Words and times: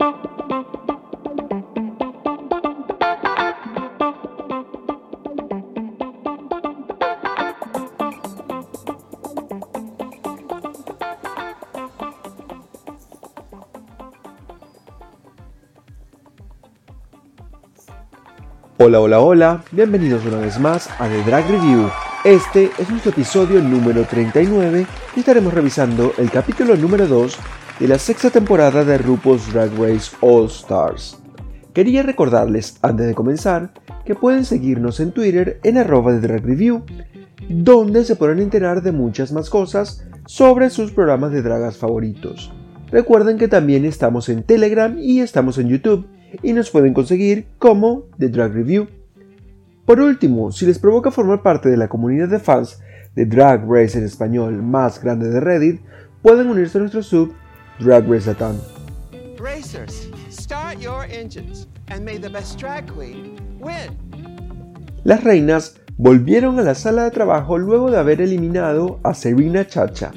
Hola, 0.00 0.12
hola, 19.00 19.20
hola, 19.20 19.62
bienvenidos 19.70 20.24
una 20.24 20.38
vez 20.38 20.58
más 20.58 20.88
a 20.98 21.06
The 21.06 21.22
Drag 21.24 21.46
Review. 21.50 21.90
Este 22.24 22.70
es 22.78 22.88
nuestro 22.88 23.12
episodio 23.12 23.60
número 23.60 24.04
39 24.04 24.86
y 25.14 25.20
estaremos 25.20 25.52
revisando 25.52 26.14
el 26.16 26.30
capítulo 26.30 26.74
número 26.76 27.06
2 27.06 27.38
de 27.80 27.88
la 27.88 27.98
sexta 27.98 28.28
temporada 28.28 28.84
de 28.84 28.98
RuPaul's 28.98 29.50
Drag 29.54 29.70
Race 29.78 30.14
All 30.20 30.44
Stars. 30.48 31.18
Quería 31.72 32.02
recordarles, 32.02 32.76
antes 32.82 33.06
de 33.06 33.14
comenzar, 33.14 33.72
que 34.04 34.14
pueden 34.14 34.44
seguirnos 34.44 35.00
en 35.00 35.12
Twitter 35.12 35.60
en 35.62 35.78
arroba 35.78 36.12
de 36.12 36.20
Drag 36.20 36.44
Review, 36.44 36.84
donde 37.48 38.04
se 38.04 38.16
podrán 38.16 38.40
enterar 38.40 38.82
de 38.82 38.92
muchas 38.92 39.32
más 39.32 39.48
cosas 39.48 40.04
sobre 40.26 40.68
sus 40.68 40.92
programas 40.92 41.32
de 41.32 41.40
dragas 41.40 41.78
favoritos. 41.78 42.52
Recuerden 42.90 43.38
que 43.38 43.48
también 43.48 43.86
estamos 43.86 44.28
en 44.28 44.42
Telegram 44.42 44.98
y 44.98 45.20
estamos 45.20 45.56
en 45.56 45.68
YouTube 45.68 46.06
y 46.42 46.52
nos 46.52 46.70
pueden 46.70 46.92
conseguir 46.92 47.46
como 47.58 48.08
The 48.18 48.28
Drag 48.28 48.52
Review. 48.52 48.88
Por 49.86 50.00
último, 50.00 50.52
si 50.52 50.66
les 50.66 50.78
provoca 50.78 51.10
formar 51.10 51.42
parte 51.42 51.70
de 51.70 51.78
la 51.78 51.88
comunidad 51.88 52.28
de 52.28 52.40
fans 52.40 52.78
de 53.16 53.24
Drag 53.24 53.66
Race 53.66 53.96
en 53.96 54.04
español 54.04 54.62
más 54.62 55.02
grande 55.02 55.30
de 55.30 55.40
Reddit, 55.40 55.80
pueden 56.20 56.48
unirse 56.48 56.76
a 56.76 56.82
nuestro 56.82 57.02
sub 57.02 57.32
Drag 57.80 58.06
Las 65.02 65.24
reinas 65.24 65.80
volvieron 65.96 66.58
a 66.58 66.62
la 66.62 66.74
sala 66.74 67.04
de 67.04 67.10
trabajo 67.10 67.56
luego 67.56 67.90
de 67.90 67.96
haber 67.96 68.20
eliminado 68.20 69.00
a 69.02 69.14
Serena 69.14 69.66
Chacha 69.66 70.12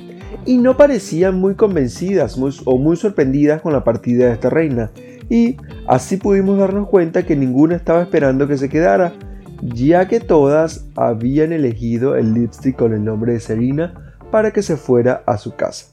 y 0.46 0.58
no 0.58 0.76
parecían 0.76 1.36
muy 1.36 1.56
convencidas 1.56 2.38
o 2.66 2.78
muy 2.78 2.98
sorprendidas 2.98 3.62
con 3.62 3.72
la 3.72 3.86
partida 3.86 4.26
de 4.26 4.34
esta 4.34 4.50
reina, 4.50 4.92
y 5.30 5.56
así 5.88 6.18
pudimos 6.18 6.60
darnos 6.60 6.90
cuenta 6.90 7.26
que 7.26 7.38
ninguna 7.38 7.78
estaba 7.78 8.02
esperando 8.02 8.46
que 8.46 8.58
se 8.58 8.68
quedara, 8.68 9.14
ya 9.62 10.10
que 10.10 10.20
todas 10.20 10.86
habían 10.98 11.54
elegido 11.54 12.18
el 12.18 12.34
lipstick 12.34 12.76
con 12.76 12.94
el 12.94 13.06
nombre 13.06 13.32
de 13.32 13.40
Serena 13.40 14.16
para 14.32 14.52
que 14.52 14.62
se 14.62 14.76
fuera 14.76 15.24
a 15.26 15.38
su 15.38 15.56
casa. 15.56 15.86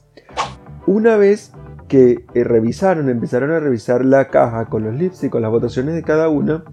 Una 0.85 1.15
vez 1.15 1.53
que 1.91 2.23
eh, 2.33 2.45
revisaron, 2.45 3.09
empezaron 3.09 3.51
a 3.51 3.59
revisar 3.59 4.05
la 4.05 4.29
caja 4.29 4.67
con 4.67 4.85
los 4.85 4.95
lipsticks, 4.95 5.29
con 5.29 5.41
las 5.41 5.51
votaciones 5.51 5.93
de 5.93 6.03
cada 6.03 6.29
una, 6.29 6.63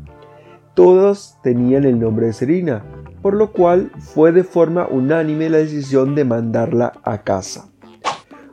todos 0.75 1.39
tenían 1.43 1.83
el 1.83 1.99
nombre 1.99 2.27
de 2.27 2.33
Serena, 2.33 2.85
por 3.21 3.35
lo 3.35 3.51
cual 3.51 3.91
fue 3.99 4.31
de 4.31 4.45
forma 4.45 4.87
unánime 4.89 5.51
la 5.51 5.59
decisión 5.59 6.15
de 6.15 6.25
mandarla 6.25 6.93
a 7.03 7.25
casa. 7.25 7.69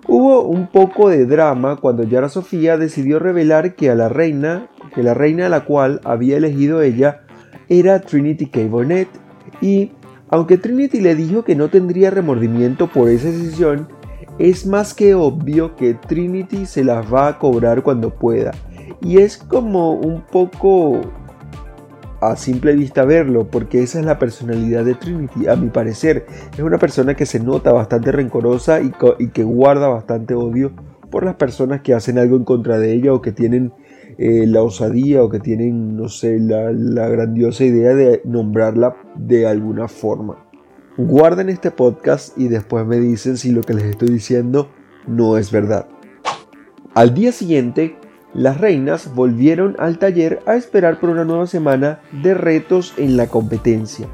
Hubo 0.08 0.42
un 0.42 0.66
poco 0.66 1.08
de 1.08 1.28
drama 1.28 1.76
cuando 1.76 2.02
Yara 2.02 2.30
Sofía 2.30 2.80
decidió 2.80 3.20
revelar 3.20 3.76
que 3.76 3.92
a 3.92 3.96
la 3.96 4.10
reina, 4.10 4.68
que 4.96 5.04
la 5.04 5.14
reina 5.14 5.46
a 5.46 5.50
la 5.50 5.66
cual 5.66 6.02
había 6.04 6.38
elegido 6.38 6.82
ella 6.82 7.28
era 7.70 8.02
Trinity 8.02 8.48
K. 8.48 8.62
Bonnet 8.72 9.10
y 9.62 9.92
aunque 10.30 10.58
Trinity 10.58 11.00
le 11.00 11.14
dijo 11.14 11.44
que 11.44 11.56
no 11.56 11.70
tendría 11.70 12.10
remordimiento 12.10 12.88
por 12.88 13.10
esa 13.10 13.28
decisión, 13.28 13.88
es 14.40 14.66
más 14.66 14.94
que 14.94 15.16
obvio 15.16 15.76
que 15.76 15.94
Trinity 15.94 16.66
se 16.66 16.84
las 16.84 17.12
va 17.14 17.28
a 17.28 17.40
cobrar 17.40 17.84
cuando 17.84 18.10
pueda. 18.14 18.52
Y 19.02 19.18
es 19.18 19.38
como 19.38 19.92
un 19.92 20.22
poco 20.22 21.02
a 22.22 22.36
simple 22.36 22.76
vista 22.76 23.06
verlo, 23.06 23.48
porque 23.50 23.84
esa 23.84 24.00
es 24.00 24.06
la 24.06 24.20
personalidad 24.20 24.84
de 24.84 24.96
Trinity, 24.96 25.48
a 25.48 25.56
mi 25.56 25.70
parecer. 25.70 26.26
Es 26.54 26.60
una 26.60 26.78
persona 26.78 27.16
que 27.16 27.26
se 27.26 27.40
nota 27.40 27.72
bastante 27.72 28.12
rencorosa 28.12 28.82
y, 28.82 28.92
que 29.30 29.44
guarda 29.44 29.88
bastante 29.88 30.34
odio 30.34 30.72
por 31.12 31.24
las 31.24 31.36
personas 31.36 31.82
que 31.82 31.94
hacen 31.94 32.18
algo 32.18 32.36
en 32.36 32.44
contra 32.44 32.78
de 32.78 32.94
ella 32.94 33.14
o 33.14 33.22
que 33.22 33.32
tienen 33.32 33.74
eh, 34.18 34.46
la 34.48 34.64
osadía 34.64 35.24
o 35.24 35.30
que 35.30 35.40
tienen, 35.40 35.96
no 35.96 36.10
sé, 36.10 36.40
la, 36.40 36.72
la 36.72 37.08
grandiosa 37.08 37.64
idea 37.64 37.94
de 37.94 38.22
nombrarla 38.26 38.96
de 39.16 39.48
alguna 39.48 39.88
forma. 39.88 40.45
Guarden 40.98 41.50
este 41.50 41.72
podcast 41.72 42.38
y 42.38 42.48
después 42.48 42.86
me 42.86 42.98
dicen 43.02 43.36
si 43.36 43.52
lo 43.52 43.62
que 43.62 43.74
les 43.74 43.84
estoy 43.84 44.08
diciendo 44.08 44.70
no 45.06 45.38
es 45.38 45.52
verdad. 45.52 45.88
Al 46.94 47.14
día 47.14 47.34
siguiente, 47.34 47.98
las 48.34 48.62
reinas 48.62 49.14
volvieron 49.14 49.76
al 49.78 50.00
taller 50.00 50.40
a 50.46 50.56
esperar 50.56 51.02
por 51.02 51.10
una 51.10 51.26
nueva 51.26 51.48
semana 51.48 52.00
de 52.24 52.34
retos 52.34 52.94
en 52.96 53.18
la 53.18 53.28
competencia. 53.28 54.08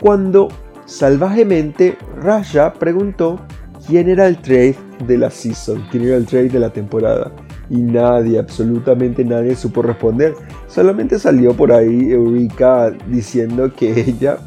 Cuando 0.00 0.48
salvajemente 0.86 1.98
Rasha 2.16 2.72
preguntó 2.72 3.38
quién 3.86 4.08
era 4.08 4.26
el 4.28 4.38
trade 4.40 4.76
de 5.06 5.18
la 5.18 5.30
season, 5.30 5.84
quién 5.90 6.04
era 6.04 6.16
el 6.16 6.24
trade 6.24 6.48
de 6.48 6.58
la 6.58 6.72
temporada. 6.72 7.32
Y 7.68 7.82
nadie, 7.82 8.38
absolutamente 8.38 9.26
nadie 9.26 9.56
supo 9.56 9.82
responder. 9.82 10.34
Solamente 10.68 11.18
salió 11.18 11.54
por 11.54 11.70
ahí 11.70 12.12
Eureka 12.12 12.92
diciendo 13.08 13.70
que 13.74 14.00
ella 14.00 14.38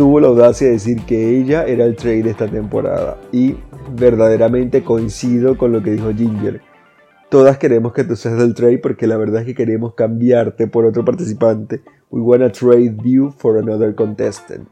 tuvo 0.00 0.18
la 0.18 0.28
audacia 0.28 0.66
de 0.66 0.72
decir 0.72 1.02
que 1.02 1.36
ella 1.36 1.66
era 1.66 1.84
el 1.84 1.94
trade 1.94 2.22
de 2.22 2.30
esta 2.30 2.48
temporada. 2.48 3.18
Y 3.32 3.56
verdaderamente 3.94 4.82
coincido 4.82 5.58
con 5.58 5.72
lo 5.72 5.82
que 5.82 5.90
dijo 5.90 6.10
Ginger 6.14 6.62
Todas 7.28 7.58
queremos 7.58 7.92
que 7.92 8.04
tú 8.04 8.16
seas 8.16 8.38
del 8.38 8.54
trade 8.54 8.78
porque 8.78 9.06
la 9.06 9.18
verdad 9.18 9.42
es 9.42 9.46
que 9.48 9.54
queremos 9.54 9.92
cambiarte 9.92 10.68
por 10.68 10.86
otro 10.86 11.04
participante. 11.04 11.82
We 12.08 12.22
wanna 12.22 12.50
trade 12.50 12.96
you 13.04 13.30
for 13.30 13.58
another 13.58 13.94
contestant. 13.94 14.70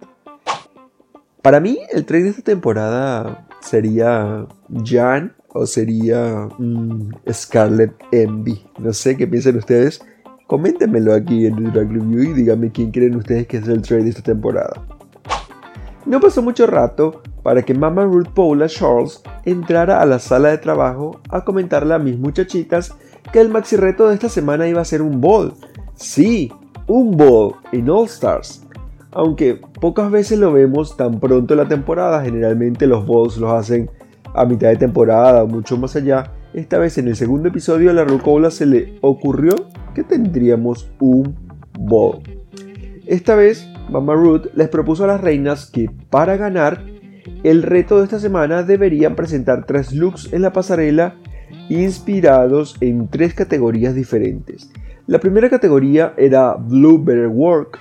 Para 1.42 1.60
mí, 1.60 1.78
el 1.92 2.06
trade 2.06 2.22
de 2.22 2.30
esta 2.30 2.42
temporada 2.42 3.46
sería 3.60 4.46
Jan 4.82 5.34
o 5.48 5.66
sería 5.66 6.48
mm, 6.56 7.10
Scarlett 7.30 7.92
Envy. 8.12 8.64
No 8.78 8.94
sé 8.94 9.18
qué 9.18 9.26
piensan 9.26 9.58
ustedes. 9.58 10.00
Coméntenmelo 10.46 11.12
aquí 11.12 11.44
en 11.44 11.58
el 11.58 11.70
Drag 11.70 11.92
Review 11.92 12.30
y 12.30 12.32
díganme 12.32 12.72
quién 12.72 12.92
creen 12.92 13.16
ustedes 13.16 13.46
que 13.46 13.58
es 13.58 13.68
el 13.68 13.82
trade 13.82 14.04
de 14.04 14.08
esta 14.08 14.22
temporada. 14.22 14.97
No 16.08 16.20
pasó 16.20 16.40
mucho 16.40 16.66
rato 16.66 17.20
para 17.42 17.62
que 17.62 17.74
Mama 17.74 18.02
Ruth 18.04 18.28
Paula 18.34 18.66
Charles 18.66 19.22
entrara 19.44 20.00
a 20.00 20.06
la 20.06 20.18
sala 20.18 20.48
de 20.48 20.56
trabajo 20.56 21.20
a 21.28 21.44
comentarle 21.44 21.92
a 21.92 21.98
mis 21.98 22.18
muchachitas 22.18 22.94
que 23.30 23.42
el 23.42 23.50
maxi 23.50 23.76
reto 23.76 24.08
de 24.08 24.14
esta 24.14 24.30
semana 24.30 24.66
iba 24.66 24.80
a 24.80 24.86
ser 24.86 25.02
un 25.02 25.20
ball. 25.20 25.52
Sí, 25.96 26.50
un 26.86 27.14
ball 27.14 27.56
en 27.72 27.90
All 27.90 28.06
Stars. 28.06 28.66
Aunque 29.10 29.60
pocas 29.82 30.10
veces 30.10 30.38
lo 30.38 30.50
vemos 30.50 30.96
tan 30.96 31.20
pronto 31.20 31.52
en 31.52 31.58
la 31.58 31.68
temporada, 31.68 32.24
generalmente 32.24 32.86
los 32.86 33.06
balls 33.06 33.36
los 33.36 33.52
hacen 33.52 33.90
a 34.34 34.46
mitad 34.46 34.68
de 34.68 34.76
temporada 34.76 35.44
o 35.44 35.46
mucho 35.46 35.76
más 35.76 35.94
allá. 35.94 36.32
Esta 36.54 36.78
vez 36.78 36.96
en 36.96 37.08
el 37.08 37.16
segundo 37.16 37.50
episodio 37.50 37.90
a 37.90 37.92
la 37.92 38.04
Rucola 38.04 38.50
se 38.50 38.64
le 38.64 38.98
ocurrió 39.02 39.54
que 39.94 40.04
tendríamos 40.04 40.90
un 41.00 41.36
ball. 41.78 42.22
Esta 43.04 43.34
vez 43.34 43.68
Mama 43.88 44.14
Ruth 44.14 44.46
les 44.54 44.68
propuso 44.68 45.04
a 45.04 45.08
las 45.08 45.20
reinas 45.20 45.70
que 45.70 45.90
para 46.10 46.36
ganar 46.36 46.84
el 47.42 47.62
reto 47.62 47.98
de 47.98 48.04
esta 48.04 48.18
semana 48.18 48.62
deberían 48.62 49.14
presentar 49.14 49.64
tres 49.66 49.92
looks 49.92 50.32
en 50.32 50.42
la 50.42 50.52
pasarela 50.52 51.16
inspirados 51.68 52.76
en 52.80 53.08
tres 53.08 53.34
categorías 53.34 53.94
diferentes. 53.94 54.70
La 55.06 55.20
primera 55.20 55.48
categoría 55.48 56.14
era 56.16 56.54
Blue 56.54 57.02
Better 57.02 57.28
Work 57.28 57.78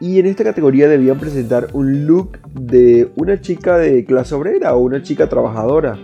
y 0.00 0.18
en 0.18 0.26
esta 0.26 0.44
categoría 0.44 0.88
debían 0.88 1.18
presentar 1.18 1.68
un 1.72 2.06
look 2.06 2.38
de 2.52 3.10
una 3.16 3.40
chica 3.40 3.78
de 3.78 4.04
clase 4.04 4.34
obrera 4.34 4.74
o 4.74 4.80
una 4.80 5.02
chica 5.02 5.28
trabajadora. 5.28 5.98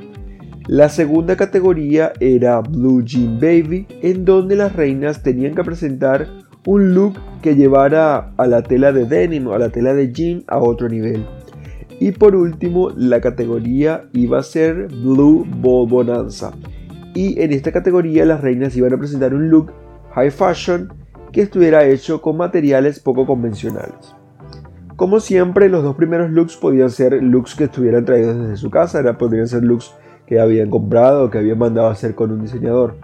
La 0.69 0.89
segunda 0.89 1.37
categoría 1.37 2.12
era 2.21 2.60
Blue 2.60 3.03
Jean 3.03 3.41
Baby, 3.41 3.87
en 4.03 4.25
donde 4.25 4.54
las 4.54 4.77
reinas 4.77 5.22
tenían 5.22 5.54
que 5.54 5.65
presentar 5.65 6.28
un 6.68 6.92
look 6.92 7.15
que 7.41 7.56
llevara 7.56 8.34
a 8.36 8.47
la 8.47 8.62
tela 8.62 8.92
de 8.92 9.06
denim 9.06 9.48
a 9.48 9.56
la 9.56 9.70
tela 9.70 9.94
de 9.94 10.12
jean 10.12 10.44
a 10.48 10.59
otro 10.59 10.86
nivel. 10.86 11.24
Y 11.98 12.12
por 12.12 12.36
último, 12.36 12.91
la 12.94 13.22
categoría 13.22 14.04
iba 14.12 14.38
a 14.38 14.42
ser 14.42 14.88
Blue 14.88 15.47
Ball 15.48 15.88
Bonanza. 15.88 16.53
Y 17.15 17.41
en 17.41 17.54
esta 17.54 17.72
categoría 17.72 18.26
las 18.26 18.42
reinas 18.42 18.76
iban 18.76 18.92
a 18.92 18.98
presentar 18.98 19.32
un 19.32 19.48
look 19.48 19.72
high 20.15 20.30
fashion 20.30 20.92
que 21.32 21.41
estuviera 21.41 21.86
hecho 21.86 22.20
con 22.20 22.36
materiales 22.36 23.00
poco 23.00 23.26
convencionales. 23.26 24.15
Como 24.94 25.20
siempre, 25.20 25.70
los 25.70 25.82
dos 25.82 25.97
primeros 25.97 26.30
looks 26.30 26.59
podían 26.59 26.91
ser 26.91 27.15
looks 27.22 27.54
que 27.54 27.65
estuvieran 27.65 28.04
traídos 28.04 28.36
desde 28.36 28.59
su 28.59 28.68
casa, 28.68 29.00
era, 29.00 29.16
podrían 29.16 29.48
ser 29.48 29.65
looks 29.65 29.94
que 30.26 30.38
habían 30.38 30.68
comprado 30.68 31.24
o 31.24 31.30
que 31.30 31.38
habían 31.38 31.59
mandado 31.59 31.88
a 31.88 31.92
hacer 31.92 32.15
con 32.15 32.30
un 32.30 32.42
diseñador. 32.42 32.97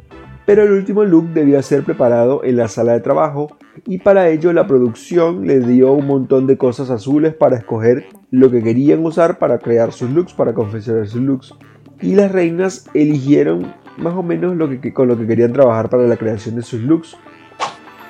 Pero 0.46 0.62
el 0.62 0.72
último 0.72 1.04
look 1.04 1.32
debía 1.32 1.62
ser 1.62 1.84
preparado 1.84 2.44
en 2.44 2.56
la 2.56 2.68
sala 2.68 2.92
de 2.92 3.00
trabajo 3.00 3.56
y 3.86 3.98
para 3.98 4.28
ello 4.28 4.52
la 4.52 4.66
producción 4.66 5.46
le 5.46 5.60
dio 5.60 5.92
un 5.92 6.06
montón 6.06 6.46
de 6.46 6.58
cosas 6.58 6.90
azules 6.90 7.34
para 7.34 7.56
escoger 7.56 8.06
lo 8.30 8.50
que 8.50 8.62
querían 8.62 9.04
usar 9.04 9.38
para 9.38 9.58
crear 9.58 9.92
sus 9.92 10.10
looks, 10.10 10.34
para 10.34 10.52
confeccionar 10.52 11.06
sus 11.06 11.22
looks. 11.22 11.54
Y 12.02 12.14
las 12.14 12.30
reinas 12.30 12.86
eligieron 12.92 13.72
más 13.96 14.14
o 14.14 14.22
menos 14.22 14.54
lo 14.56 14.68
que, 14.68 14.92
con 14.92 15.08
lo 15.08 15.16
que 15.16 15.26
querían 15.26 15.52
trabajar 15.52 15.88
para 15.88 16.06
la 16.06 16.16
creación 16.16 16.56
de 16.56 16.62
sus 16.62 16.82
looks. 16.82 17.16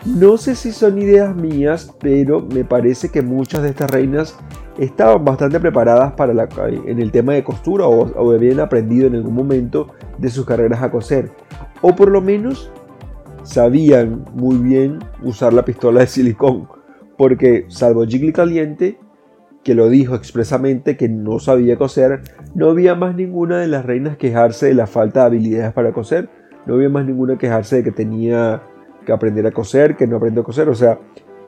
No 0.04 0.36
sé 0.36 0.54
si 0.54 0.70
son 0.70 0.98
ideas 0.98 1.34
mías, 1.34 1.96
pero 1.98 2.42
me 2.42 2.62
parece 2.62 3.08
que 3.08 3.22
muchas 3.22 3.62
de 3.62 3.70
estas 3.70 3.90
reinas 3.90 4.36
estaban 4.78 5.24
bastante 5.24 5.58
preparadas 5.58 6.12
para 6.12 6.34
la, 6.34 6.46
en 6.86 7.00
el 7.00 7.10
tema 7.10 7.32
de 7.32 7.42
costura 7.42 7.86
o, 7.86 8.12
o 8.12 8.32
habían 8.32 8.60
aprendido 8.60 9.06
en 9.06 9.14
algún 9.14 9.34
momento 9.34 9.88
de 10.18 10.28
sus 10.28 10.44
carreras 10.44 10.82
a 10.82 10.90
coser. 10.90 11.30
O 11.80 11.96
por 11.96 12.10
lo 12.10 12.20
menos 12.20 12.70
sabían 13.44 14.26
muy 14.34 14.56
bien 14.56 14.98
usar 15.22 15.54
la 15.54 15.64
pistola 15.64 16.00
de 16.00 16.06
silicón. 16.06 16.68
Porque 17.16 17.64
salvo 17.68 18.04
Jiggly 18.04 18.32
Caliente, 18.32 18.98
que 19.62 19.74
lo 19.74 19.88
dijo 19.88 20.14
expresamente 20.16 20.98
que 20.98 21.08
no 21.08 21.38
sabía 21.38 21.78
coser, 21.78 22.22
no 22.54 22.68
había 22.68 22.94
más 22.94 23.14
ninguna 23.14 23.58
de 23.58 23.68
las 23.68 23.86
reinas 23.86 24.18
quejarse 24.18 24.66
de 24.66 24.74
la 24.74 24.86
falta 24.86 25.20
de 25.20 25.26
habilidades 25.26 25.72
para 25.72 25.92
coser. 25.92 26.28
No 26.66 26.74
había 26.74 26.90
más 26.90 27.06
ninguna 27.06 27.38
quejarse 27.38 27.76
de 27.76 27.84
que 27.84 27.92
tenía 27.92 28.62
que 29.04 29.12
aprender 29.12 29.46
a 29.46 29.52
coser, 29.52 29.96
que 29.96 30.06
no 30.06 30.16
aprendió 30.16 30.42
a 30.42 30.44
coser. 30.44 30.68
O 30.68 30.74
sea, 30.74 30.98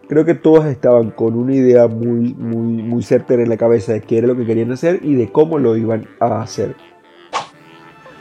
creo 0.09 0.25
que 0.25 0.35
todas 0.35 0.71
estaban 0.71 1.11
con 1.11 1.37
una 1.37 1.55
idea 1.55 1.89
muy, 1.89 2.35
muy, 2.35 2.83
muy 2.83 3.03
certera 3.03 3.43
en 3.43 3.49
la 3.49 3.57
cabeza 3.57 3.93
de 3.93 4.01
qué 4.01 4.19
era 4.19 4.27
lo 4.27 4.37
que 4.37 4.47
querían 4.47 4.73
hacer 4.73 5.01
y 5.03 5.15
de 5.15 5.31
cómo 5.31 5.59
lo 5.59 5.77
iban 5.77 6.07
a 6.21 6.41
hacer. 6.41 6.77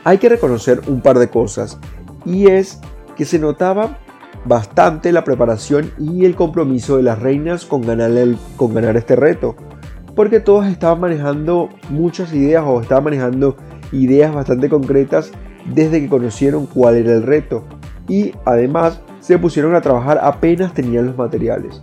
Hay 0.04 0.18
que 0.18 0.28
reconocer 0.28 0.82
un 0.86 1.00
par 1.00 1.18
de 1.18 1.28
cosas 1.28 1.78
y 2.24 2.48
es 2.48 2.80
que 3.16 3.24
se 3.24 3.38
notaba 3.38 3.98
bastante 4.44 5.10
la 5.10 5.24
preparación 5.24 5.90
y 5.98 6.24
el 6.24 6.36
compromiso 6.36 6.96
de 6.96 7.02
las 7.02 7.20
reinas 7.20 7.64
con 7.64 7.82
ganar, 7.82 8.12
con 8.56 8.74
ganar 8.74 8.96
este 8.96 9.16
reto, 9.16 9.56
porque 10.14 10.40
todas 10.40 10.70
estaban 10.70 11.00
manejando 11.00 11.68
muchas 11.90 12.32
ideas 12.32 12.62
o 12.66 12.80
estaban 12.80 13.04
manejando 13.04 13.56
ideas 13.92 14.32
bastante 14.32 14.68
concretas 14.68 15.32
desde 15.72 16.00
que 16.00 16.08
conocieron 16.08 16.66
cuál 16.66 16.96
era 16.96 17.12
el 17.12 17.22
reto 17.22 17.64
y 18.08 18.32
además 18.44 19.00
se 19.26 19.40
pusieron 19.40 19.74
a 19.74 19.80
trabajar 19.80 20.20
apenas 20.22 20.72
tenían 20.72 21.06
los 21.06 21.16
materiales. 21.16 21.80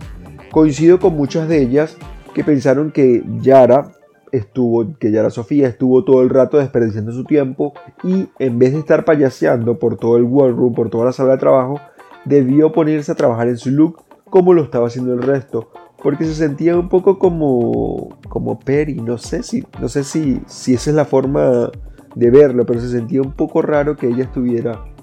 Coincido 0.50 0.98
con 0.98 1.14
muchas 1.14 1.46
de 1.46 1.60
ellas 1.60 1.98
que 2.32 2.42
pensaron 2.42 2.90
que 2.90 3.22
Yara 3.42 3.92
estuvo, 4.32 4.96
que 4.98 5.12
Yara 5.12 5.28
Sofía 5.28 5.68
estuvo 5.68 6.04
todo 6.04 6.22
el 6.22 6.30
rato 6.30 6.56
desperdiciando 6.56 7.12
su 7.12 7.24
tiempo 7.24 7.74
y 8.02 8.30
en 8.38 8.58
vez 8.58 8.72
de 8.72 8.78
estar 8.78 9.04
payaseando 9.04 9.78
por 9.78 9.98
todo 9.98 10.16
el 10.16 10.22
workroom, 10.22 10.72
por 10.72 10.88
toda 10.88 11.04
la 11.04 11.12
sala 11.12 11.32
de 11.32 11.38
trabajo, 11.38 11.78
debió 12.24 12.72
ponerse 12.72 13.12
a 13.12 13.14
trabajar 13.14 13.48
en 13.48 13.58
su 13.58 13.70
look 13.70 14.02
como 14.30 14.54
lo 14.54 14.62
estaba 14.62 14.86
haciendo 14.86 15.12
el 15.12 15.22
resto, 15.22 15.68
porque 16.02 16.24
se 16.24 16.34
sentía 16.34 16.78
un 16.78 16.88
poco 16.88 17.18
como 17.18 18.18
como 18.30 18.58
Perry, 18.58 18.94
no 18.94 19.18
sé 19.18 19.42
si 19.42 19.66
no 19.82 19.88
sé 19.88 20.02
si 20.02 20.40
si 20.46 20.72
esa 20.72 20.88
es 20.88 20.96
la 20.96 21.04
forma 21.04 21.70
de 22.14 22.30
verlo, 22.30 22.64
pero 22.64 22.80
se 22.80 22.88
sentía 22.88 23.20
un 23.20 23.32
poco 23.32 23.60
raro 23.60 23.96
que 23.96 24.08
ella 24.08 24.24
estuviera 24.24 24.93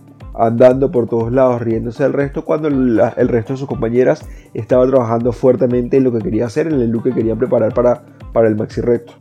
andando 0.42 0.90
por 0.90 1.08
todos 1.08 1.32
lados, 1.32 1.62
riéndose 1.62 2.02
del 2.02 2.14
resto, 2.14 2.44
cuando 2.44 2.68
el 2.68 3.28
resto 3.28 3.54
de 3.54 3.60
sus 3.60 3.68
compañeras 3.68 4.28
estaba 4.56 4.88
trabajando 4.88 5.34
fuertemente 5.34 5.98
en 5.98 6.04
lo 6.04 6.12
que 6.12 6.18
quería 6.18 6.48
hacer, 6.48 6.66
en 6.66 6.74
el 6.74 6.90
look 6.90 7.04
que 7.04 7.14
querían 7.14 7.38
preparar 7.38 7.76
para, 7.76 8.02
para 8.34 8.48
el 8.48 8.56
maxi 8.56 8.82
reto. 8.82 9.14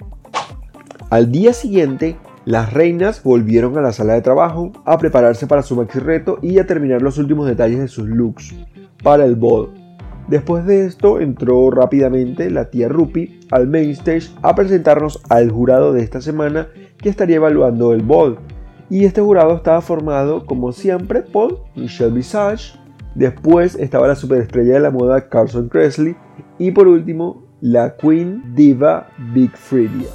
Al 1.10 1.30
día 1.30 1.52
siguiente, 1.52 2.16
las 2.46 2.72
reinas 2.72 3.22
volvieron 3.22 3.76
a 3.76 3.82
la 3.82 3.92
sala 3.92 4.14
de 4.14 4.22
trabajo 4.22 4.72
a 4.86 4.96
prepararse 4.96 5.46
para 5.46 5.62
su 5.62 5.76
maxi 5.76 5.98
reto 5.98 6.38
y 6.40 6.58
a 6.58 6.66
terminar 6.66 7.02
los 7.02 7.18
últimos 7.18 7.46
detalles 7.46 7.80
de 7.80 7.88
sus 7.88 8.08
looks 8.08 8.54
para 9.02 9.26
el 9.26 9.36
ball. 9.36 9.74
Después 10.26 10.64
de 10.64 10.86
esto 10.86 11.20
entró 11.20 11.70
rápidamente 11.70 12.48
la 12.48 12.70
tía 12.70 12.88
Rupi 12.88 13.40
al 13.50 13.66
main 13.66 13.90
stage 13.90 14.30
a 14.40 14.54
presentarnos 14.54 15.20
al 15.28 15.50
jurado 15.50 15.92
de 15.92 16.02
esta 16.02 16.22
semana 16.22 16.68
que 16.96 17.10
estaría 17.10 17.36
evaluando 17.36 17.92
el 17.92 18.02
ball 18.02 18.38
y 18.90 19.04
este 19.04 19.20
jurado 19.20 19.54
estaba 19.54 19.80
formado, 19.80 20.44
como 20.44 20.72
siempre, 20.72 21.22
por 21.22 21.64
Michelle 21.76 22.10
Visage, 22.10 22.74
después 23.14 23.76
estaba 23.76 24.08
la 24.08 24.16
superestrella 24.16 24.74
de 24.74 24.80
la 24.80 24.90
moda 24.90 25.28
Carson 25.28 25.68
Kressley 25.68 26.16
y 26.58 26.72
por 26.72 26.88
último 26.88 27.44
la 27.60 27.96
Queen 27.96 28.54
Diva 28.54 29.08
Big 29.32 29.56
Freedia. 29.56 30.08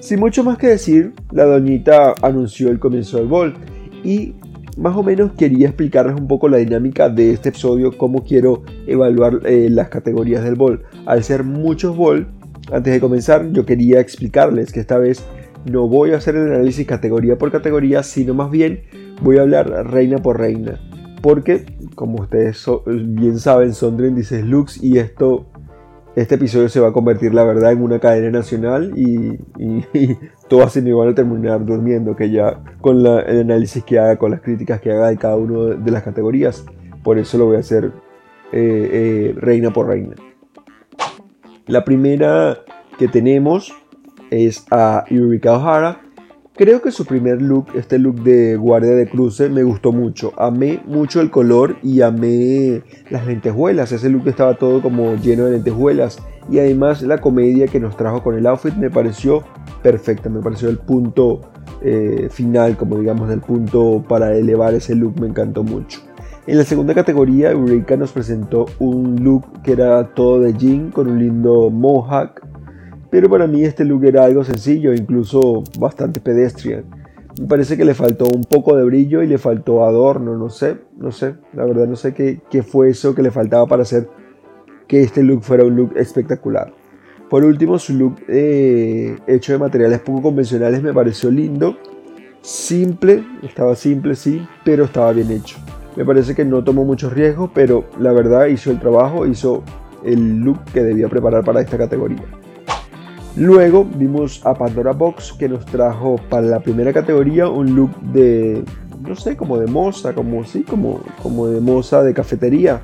Sin 0.00 0.20
mucho 0.20 0.42
más 0.42 0.56
que 0.56 0.68
decir, 0.68 1.12
la 1.32 1.44
doñita 1.44 2.14
anunció 2.22 2.70
el 2.70 2.78
comienzo 2.78 3.18
del 3.18 3.26
bol 3.26 3.54
y 4.02 4.34
más 4.78 4.96
o 4.96 5.02
menos 5.02 5.32
quería 5.32 5.66
explicarles 5.66 6.18
un 6.18 6.28
poco 6.28 6.48
la 6.48 6.58
dinámica 6.58 7.08
de 7.08 7.32
este 7.32 7.48
episodio, 7.48 7.98
cómo 7.98 8.24
quiero 8.24 8.62
evaluar 8.86 9.40
eh, 9.44 9.68
las 9.68 9.88
categorías 9.88 10.44
del 10.44 10.54
bol. 10.54 10.84
Al 11.04 11.24
ser 11.24 11.42
muchos 11.42 11.96
bol, 11.96 12.28
antes 12.72 12.92
de 12.92 13.00
comenzar 13.00 13.50
yo 13.50 13.66
quería 13.66 14.00
explicarles 14.00 14.72
que 14.72 14.80
esta 14.80 14.98
vez 14.98 15.24
no 15.70 15.88
voy 15.88 16.12
a 16.12 16.16
hacer 16.16 16.36
el 16.36 16.52
análisis 16.52 16.86
categoría 16.86 17.38
por 17.38 17.50
categoría, 17.50 18.02
sino 18.02 18.34
más 18.34 18.50
bien 18.50 18.82
voy 19.22 19.38
a 19.38 19.42
hablar 19.42 19.68
reina 19.90 20.18
por 20.18 20.38
reina. 20.38 20.80
Porque, 21.22 21.66
como 21.94 22.22
ustedes 22.22 22.64
bien 22.86 23.38
saben, 23.38 23.74
son 23.74 23.96
Trendices 23.96 24.44
Lux 24.44 24.82
y 24.82 24.98
esto, 24.98 25.46
este 26.14 26.36
episodio 26.36 26.68
se 26.68 26.80
va 26.80 26.88
a 26.88 26.92
convertir, 26.92 27.34
la 27.34 27.44
verdad, 27.44 27.72
en 27.72 27.82
una 27.82 27.98
cadena 27.98 28.30
nacional 28.30 28.92
y, 28.96 29.38
todas 30.48 30.72
se 30.72 30.82
me 30.82 30.92
van 30.92 31.08
a 31.08 31.14
terminar 31.14 31.64
durmiendo, 31.64 32.14
que 32.14 32.30
ya 32.30 32.62
con 32.80 33.04
el 33.04 33.40
análisis 33.40 33.82
que 33.84 33.98
haga, 33.98 34.16
con 34.16 34.30
las 34.30 34.40
críticas 34.40 34.80
que 34.80 34.92
haga 34.92 35.08
de 35.08 35.16
cada 35.16 35.36
una 35.36 35.74
de 35.74 35.90
las 35.90 36.02
categorías. 36.02 36.64
Por 37.02 37.18
eso 37.18 37.38
lo 37.38 37.46
voy 37.46 37.56
a 37.56 37.60
hacer 37.60 37.92
eh, 38.52 38.90
eh, 38.92 39.34
reina 39.36 39.72
por 39.72 39.88
reina. 39.88 40.14
La 41.66 41.84
primera 41.84 42.58
que 42.98 43.08
tenemos 43.08 43.72
es 44.30 44.64
a 44.70 45.04
Eureka 45.08 45.56
O'Hara. 45.56 46.00
Creo 46.54 46.82
que 46.82 46.90
su 46.90 47.06
primer 47.06 47.40
look, 47.40 47.66
este 47.74 48.00
look 48.00 48.22
de 48.24 48.56
guardia 48.56 48.90
de 48.90 49.08
cruce, 49.08 49.48
me 49.48 49.62
gustó 49.62 49.92
mucho. 49.92 50.32
Amé 50.36 50.82
mucho 50.86 51.20
el 51.20 51.30
color 51.30 51.76
y 51.84 52.00
amé 52.00 52.82
las 53.10 53.26
lentejuelas. 53.28 53.92
Ese 53.92 54.08
look 54.08 54.26
estaba 54.26 54.54
todo 54.54 54.82
como 54.82 55.14
lleno 55.14 55.44
de 55.44 55.52
lentejuelas. 55.52 56.18
Y 56.50 56.58
además 56.58 57.02
la 57.02 57.18
comedia 57.18 57.68
que 57.68 57.78
nos 57.78 57.96
trajo 57.96 58.24
con 58.24 58.34
el 58.34 58.46
outfit 58.46 58.74
me 58.74 58.90
pareció 58.90 59.44
perfecta. 59.84 60.28
Me 60.30 60.40
pareció 60.40 60.68
el 60.68 60.78
punto 60.78 61.42
eh, 61.80 62.26
final, 62.28 62.76
como 62.76 62.98
digamos, 62.98 63.28
del 63.28 63.40
punto 63.40 64.04
para 64.08 64.34
elevar 64.34 64.74
ese 64.74 64.96
look. 64.96 65.20
Me 65.20 65.28
encantó 65.28 65.62
mucho. 65.62 66.00
En 66.48 66.56
la 66.56 66.64
segunda 66.64 66.94
categoría, 66.94 67.50
Eureka 67.50 67.96
nos 67.96 68.10
presentó 68.10 68.66
un 68.78 69.22
look 69.22 69.44
que 69.62 69.72
era 69.72 70.14
todo 70.14 70.40
de 70.40 70.54
jean 70.54 70.90
con 70.90 71.06
un 71.06 71.18
lindo 71.18 71.68
mohawk 71.70 72.47
pero 73.10 73.28
para 73.28 73.46
mí 73.46 73.64
este 73.64 73.84
look 73.84 74.04
era 74.04 74.24
algo 74.24 74.44
sencillo, 74.44 74.92
incluso 74.92 75.64
bastante 75.78 76.20
pedestrian. 76.20 76.84
Me 77.40 77.46
parece 77.46 77.76
que 77.76 77.84
le 77.84 77.94
faltó 77.94 78.26
un 78.26 78.42
poco 78.42 78.76
de 78.76 78.84
brillo 78.84 79.22
y 79.22 79.26
le 79.26 79.38
faltó 79.38 79.84
adorno, 79.84 80.36
no 80.36 80.50
sé, 80.50 80.76
no 80.96 81.12
sé, 81.12 81.36
la 81.52 81.64
verdad 81.64 81.86
no 81.86 81.96
sé 81.96 82.12
qué, 82.12 82.62
fue 82.62 82.90
eso 82.90 83.14
que 83.14 83.22
le 83.22 83.30
faltaba 83.30 83.66
para 83.66 83.82
hacer 83.82 84.08
que 84.88 85.02
este 85.02 85.22
look 85.22 85.42
fuera 85.42 85.64
un 85.64 85.76
look 85.76 85.92
espectacular. 85.96 86.72
Por 87.30 87.44
último, 87.44 87.78
su 87.78 87.94
look 87.94 88.16
eh, 88.26 89.16
hecho 89.26 89.52
de 89.52 89.58
materiales 89.58 90.00
poco 90.00 90.22
convencionales 90.22 90.82
me 90.82 90.92
pareció 90.92 91.30
lindo, 91.30 91.76
simple, 92.40 93.24
estaba 93.42 93.74
simple 93.76 94.14
sí, 94.14 94.46
pero 94.64 94.84
estaba 94.84 95.12
bien 95.12 95.30
hecho. 95.30 95.58
Me 95.94 96.04
parece 96.04 96.34
que 96.34 96.44
no 96.44 96.64
tomó 96.64 96.84
muchos 96.84 97.12
riesgos, 97.12 97.50
pero 97.54 97.84
la 97.98 98.12
verdad 98.12 98.46
hizo 98.46 98.70
el 98.70 98.80
trabajo, 98.80 99.26
hizo 99.26 99.62
el 100.04 100.38
look 100.38 100.64
que 100.72 100.82
debía 100.82 101.08
preparar 101.08 101.44
para 101.44 101.60
esta 101.60 101.76
categoría. 101.76 102.24
Luego 103.38 103.84
vimos 103.84 104.44
a 104.44 104.52
Pandora 104.54 104.90
Box 104.90 105.32
que 105.32 105.48
nos 105.48 105.64
trajo 105.64 106.16
para 106.28 106.44
la 106.44 106.58
primera 106.58 106.92
categoría 106.92 107.48
un 107.48 107.76
look 107.76 107.96
de, 108.00 108.64
no 109.00 109.14
sé, 109.14 109.36
como 109.36 109.58
de 109.58 109.68
moza, 109.68 110.12
como 110.12 110.42
sí, 110.42 110.64
como, 110.64 111.04
como 111.22 111.46
de 111.46 111.60
moza 111.60 112.02
de 112.02 112.14
cafetería. 112.14 112.82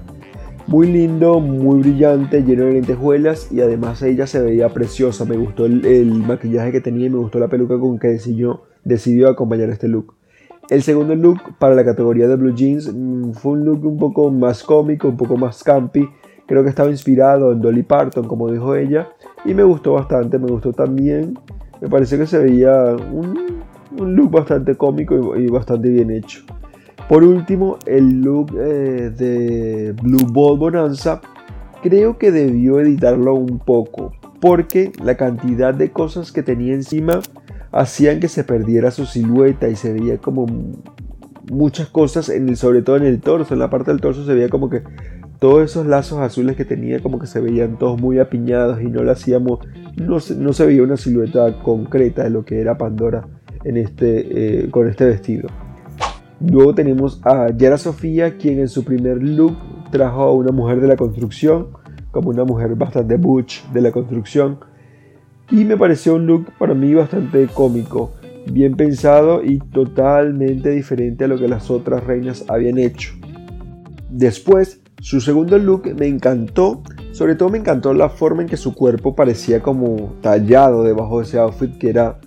Muy 0.68 0.86
lindo, 0.86 1.40
muy 1.40 1.80
brillante, 1.80 2.44
lleno 2.44 2.66
de 2.66 2.74
lentejuelas 2.74 3.50
y 3.50 3.62
además 3.62 4.00
ella 4.02 4.28
se 4.28 4.40
veía 4.40 4.68
preciosa. 4.68 5.24
Me 5.24 5.36
gustó 5.36 5.66
el, 5.66 6.22
maquillaje 6.24 6.70
que 6.70 6.80
tenía 6.80 7.06
y 7.06 7.10
me 7.10 7.18
gustó 7.18 7.40
la 7.40 7.48
peluca 7.48 7.76
con 7.80 7.98
que 7.98 8.06
decidió, 8.06 8.62
decidió 8.84 9.28
acompañar 9.28 9.70
este 9.70 9.88
look. 9.88 10.14
El 10.70 10.84
segundo 10.84 11.16
look 11.16 11.58
para 11.58 11.74
la 11.74 11.84
categoría 11.84 12.28
de 12.28 12.36
blue 12.36 12.54
jeans 12.54 12.94
mm, 12.94 13.32
fue 13.32 13.52
un 13.54 13.64
look 13.64 13.84
un 13.84 13.98
poco 13.98 14.30
más 14.30 14.62
cómico, 14.62 15.08
un 15.08 15.16
poco 15.16 15.36
más 15.36 15.64
campy. 15.64 16.08
Creo 16.46 16.62
que 16.62 16.68
estaba 16.68 16.90
inspirado 16.90 17.52
en 17.52 17.60
Dolly 17.60 17.82
Parton, 17.82 18.26
como 18.26 18.50
dijo 18.50 18.74
ella, 18.74 19.08
y 19.44 19.54
me 19.54 19.62
gustó 19.62 19.94
bastante, 19.94 20.38
me 20.38 20.46
gustó 20.46 20.72
también. 20.72 21.38
Me 21.80 21.88
parece 21.88 22.18
que 22.18 22.26
se 22.26 22.38
veía 22.38 22.96
un, 23.12 23.62
look 23.96 24.30
bastante 24.30 24.74
cómico 24.74 25.36
y, 25.36 25.46
bastante 25.48 25.88
bien 25.88 26.10
hecho. 26.10 26.42
Por 27.08 27.24
último, 27.24 27.78
el 27.86 28.20
look 28.20 28.54
eh, 28.58 29.10
de 29.16 29.94
Blue 30.02 30.26
Ball 30.30 30.58
Bonanza 30.58 31.20
creo 31.82 32.16
que 32.16 32.32
debió 32.32 32.80
editarlo 32.80 33.34
un 33.34 33.58
poco 33.58 34.12
porque 34.40 34.92
la 35.02 35.16
cantidad 35.16 35.74
de 35.74 35.90
cosas 35.90 36.32
que 36.32 36.42
tenía 36.42 36.74
encima 36.74 37.20
hacían 37.72 38.20
que 38.20 38.28
se 38.28 38.44
perdiera 38.44 38.90
su 38.90 39.06
silueta 39.06 39.68
y 39.68 39.76
se 39.76 39.92
veía 39.92 40.18
como 40.18 40.46
muchas 41.50 41.88
cosas, 41.88 42.28
en 42.28 42.48
el, 42.48 42.56
sobre 42.56 42.82
todo 42.82 42.96
en 42.96 43.04
el 43.04 43.20
torso, 43.20 43.54
en 43.54 43.60
la 43.60 43.70
parte 43.70 43.90
del 43.90 44.00
torso 44.00 44.24
se 44.24 44.34
veía 44.34 44.48
como 44.48 44.68
que 44.70 44.82
todos 45.38 45.64
esos 45.64 45.86
lazos 45.86 46.20
azules 46.20 46.56
que 46.56 46.64
tenía 46.64 47.00
como 47.00 47.18
que 47.18 47.26
se 47.26 47.40
veían 47.40 47.78
todos 47.78 48.00
muy 48.00 48.18
apiñados 48.18 48.80
y 48.80 48.86
no 48.86 49.02
lo 49.02 49.12
hacíamos, 49.12 49.60
no 49.96 50.20
se, 50.20 50.36
no 50.36 50.52
se 50.52 50.66
veía 50.66 50.82
una 50.82 50.96
silueta 50.96 51.62
concreta 51.62 52.24
de 52.24 52.30
lo 52.30 52.44
que 52.44 52.60
era 52.60 52.78
Pandora 52.78 53.26
en 53.64 53.76
este, 53.76 54.64
eh, 54.64 54.70
con 54.70 54.88
este 54.88 55.04
vestido. 55.06 55.48
Luego 56.40 56.74
tenemos 56.74 57.20
a 57.24 57.50
Yara 57.56 57.78
Sofía, 57.78 58.36
quien 58.36 58.58
en 58.58 58.68
su 58.68 58.84
primer 58.84 59.22
look 59.22 59.56
trajo 59.90 60.22
a 60.22 60.32
una 60.32 60.52
mujer 60.52 60.80
de 60.80 60.88
la 60.88 60.96
construcción, 60.96 61.68
como 62.10 62.30
una 62.30 62.44
mujer 62.44 62.74
bastante 62.74 63.16
butch 63.16 63.64
de 63.72 63.80
la 63.80 63.92
construcción. 63.92 64.58
Y 65.50 65.64
me 65.64 65.76
pareció 65.76 66.14
un 66.14 66.26
look 66.26 66.46
para 66.58 66.74
mí 66.74 66.92
bastante 66.94 67.46
cómico, 67.52 68.12
bien 68.50 68.76
pensado 68.76 69.42
y 69.42 69.58
totalmente 69.58 70.70
diferente 70.70 71.24
a 71.24 71.28
lo 71.28 71.38
que 71.38 71.48
las 71.48 71.70
otras 71.70 72.04
reinas 72.04 72.44
habían 72.48 72.78
hecho. 72.78 73.14
Después, 74.10 74.80
su 75.00 75.20
segundo 75.20 75.58
look 75.58 75.94
me 75.98 76.06
encantó, 76.06 76.82
sobre 77.12 77.34
todo 77.34 77.50
me 77.50 77.58
encantó 77.58 77.92
la 77.94 78.08
forma 78.08 78.42
en 78.42 78.48
que 78.48 78.56
su 78.56 78.74
cuerpo 78.74 79.14
parecía 79.14 79.60
como 79.60 80.14
tallado 80.20 80.82
debajo 80.82 81.18
de 81.18 81.24
ese 81.24 81.38
outfit 81.38 81.76
que 81.78 81.90
era 81.90 82.18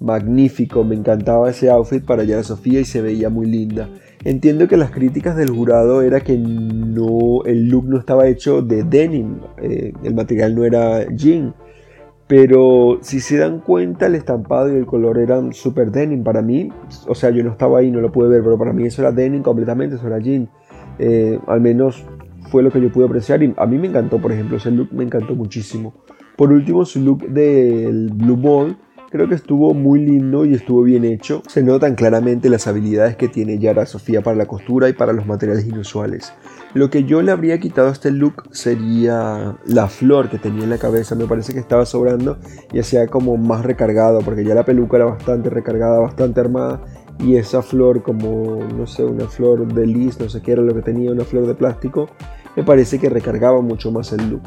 magnífico, 0.00 0.84
me 0.84 0.94
encantaba 0.94 1.50
ese 1.50 1.70
outfit 1.70 2.04
para 2.04 2.24
Yara 2.24 2.42
Sofía 2.42 2.80
y 2.80 2.84
se 2.84 3.00
veía 3.00 3.30
muy 3.30 3.46
linda. 3.46 3.88
Entiendo 4.24 4.66
que 4.66 4.76
las 4.76 4.90
críticas 4.90 5.36
del 5.36 5.50
jurado 5.50 6.02
era 6.02 6.20
que 6.20 6.36
no, 6.36 7.44
el 7.44 7.68
look 7.68 7.86
no 7.86 7.98
estaba 7.98 8.26
hecho 8.26 8.60
de 8.60 8.82
denim, 8.82 9.38
eh, 9.58 9.92
el 10.02 10.14
material 10.14 10.54
no 10.54 10.64
era 10.64 11.06
jean, 11.14 11.54
pero 12.26 12.98
si 13.02 13.20
se 13.20 13.36
dan 13.36 13.60
cuenta 13.60 14.06
el 14.06 14.16
estampado 14.16 14.72
y 14.72 14.76
el 14.76 14.86
color 14.86 15.18
eran 15.18 15.52
super 15.52 15.92
denim. 15.92 16.24
Para 16.24 16.42
mí, 16.42 16.70
o 17.06 17.14
sea 17.14 17.30
yo 17.30 17.44
no 17.44 17.52
estaba 17.52 17.78
ahí, 17.78 17.90
no 17.90 18.00
lo 18.00 18.10
pude 18.10 18.28
ver, 18.28 18.42
pero 18.42 18.58
para 18.58 18.72
mí 18.72 18.84
eso 18.84 19.02
era 19.02 19.12
denim 19.12 19.42
completamente, 19.42 19.94
eso 19.94 20.06
era 20.08 20.18
jean, 20.18 20.48
eh, 20.98 21.38
al 21.46 21.60
menos 21.60 22.04
fue 22.50 22.62
lo 22.62 22.70
que 22.70 22.80
yo 22.80 22.90
pude 22.92 23.06
apreciar 23.06 23.42
y 23.42 23.52
a 23.56 23.66
mí 23.66 23.78
me 23.78 23.88
encantó, 23.88 24.18
por 24.18 24.32
ejemplo, 24.32 24.56
ese 24.56 24.70
look 24.70 24.88
me 24.92 25.04
encantó 25.04 25.34
muchísimo. 25.34 25.94
Por 26.36 26.52
último, 26.52 26.84
su 26.84 27.00
look 27.00 27.26
del 27.28 28.10
Blue 28.12 28.36
Ball 28.36 28.76
Creo 29.10 29.28
que 29.28 29.36
estuvo 29.36 29.72
muy 29.72 30.04
lindo 30.04 30.44
y 30.44 30.54
estuvo 30.54 30.82
bien 30.82 31.04
hecho. 31.04 31.42
Se 31.46 31.62
notan 31.62 31.94
claramente 31.94 32.50
las 32.50 32.66
habilidades 32.66 33.16
que 33.16 33.28
tiene 33.28 33.58
Yara 33.58 33.86
Sofía 33.86 34.20
para 34.20 34.36
la 34.36 34.46
costura 34.46 34.88
y 34.88 34.94
para 34.94 35.12
los 35.12 35.26
materiales 35.26 35.64
inusuales. 35.66 36.32
Lo 36.74 36.90
que 36.90 37.04
yo 37.04 37.22
le 37.22 37.30
habría 37.30 37.58
quitado 37.58 37.88
a 37.88 37.92
este 37.92 38.10
look 38.10 38.48
sería 38.50 39.56
la 39.64 39.86
flor 39.88 40.28
que 40.28 40.38
tenía 40.38 40.64
en 40.64 40.70
la 40.70 40.78
cabeza. 40.78 41.14
Me 41.14 41.26
parece 41.26 41.54
que 41.54 41.60
estaba 41.60 41.86
sobrando 41.86 42.38
y 42.72 42.80
hacía 42.80 43.06
como 43.06 43.36
más 43.36 43.64
recargado 43.64 44.20
porque 44.20 44.44
ya 44.44 44.54
la 44.54 44.64
peluca 44.64 44.96
era 44.96 45.06
bastante 45.06 45.50
recargada, 45.50 46.00
bastante 46.00 46.40
armada. 46.40 46.82
Y 47.18 47.36
esa 47.36 47.62
flor 47.62 48.02
como, 48.02 48.58
no 48.76 48.86
sé, 48.86 49.04
una 49.04 49.26
flor 49.26 49.72
de 49.72 49.86
lis, 49.86 50.20
no 50.20 50.28
sé 50.28 50.42
qué 50.42 50.52
era 50.52 50.62
lo 50.62 50.74
que 50.74 50.82
tenía, 50.82 51.12
una 51.12 51.24
flor 51.24 51.46
de 51.46 51.54
plástico, 51.54 52.08
me 52.54 52.62
parece 52.62 52.98
que 52.98 53.08
recargaba 53.08 53.60
mucho 53.60 53.90
más 53.90 54.12
el 54.12 54.30
look. 54.30 54.42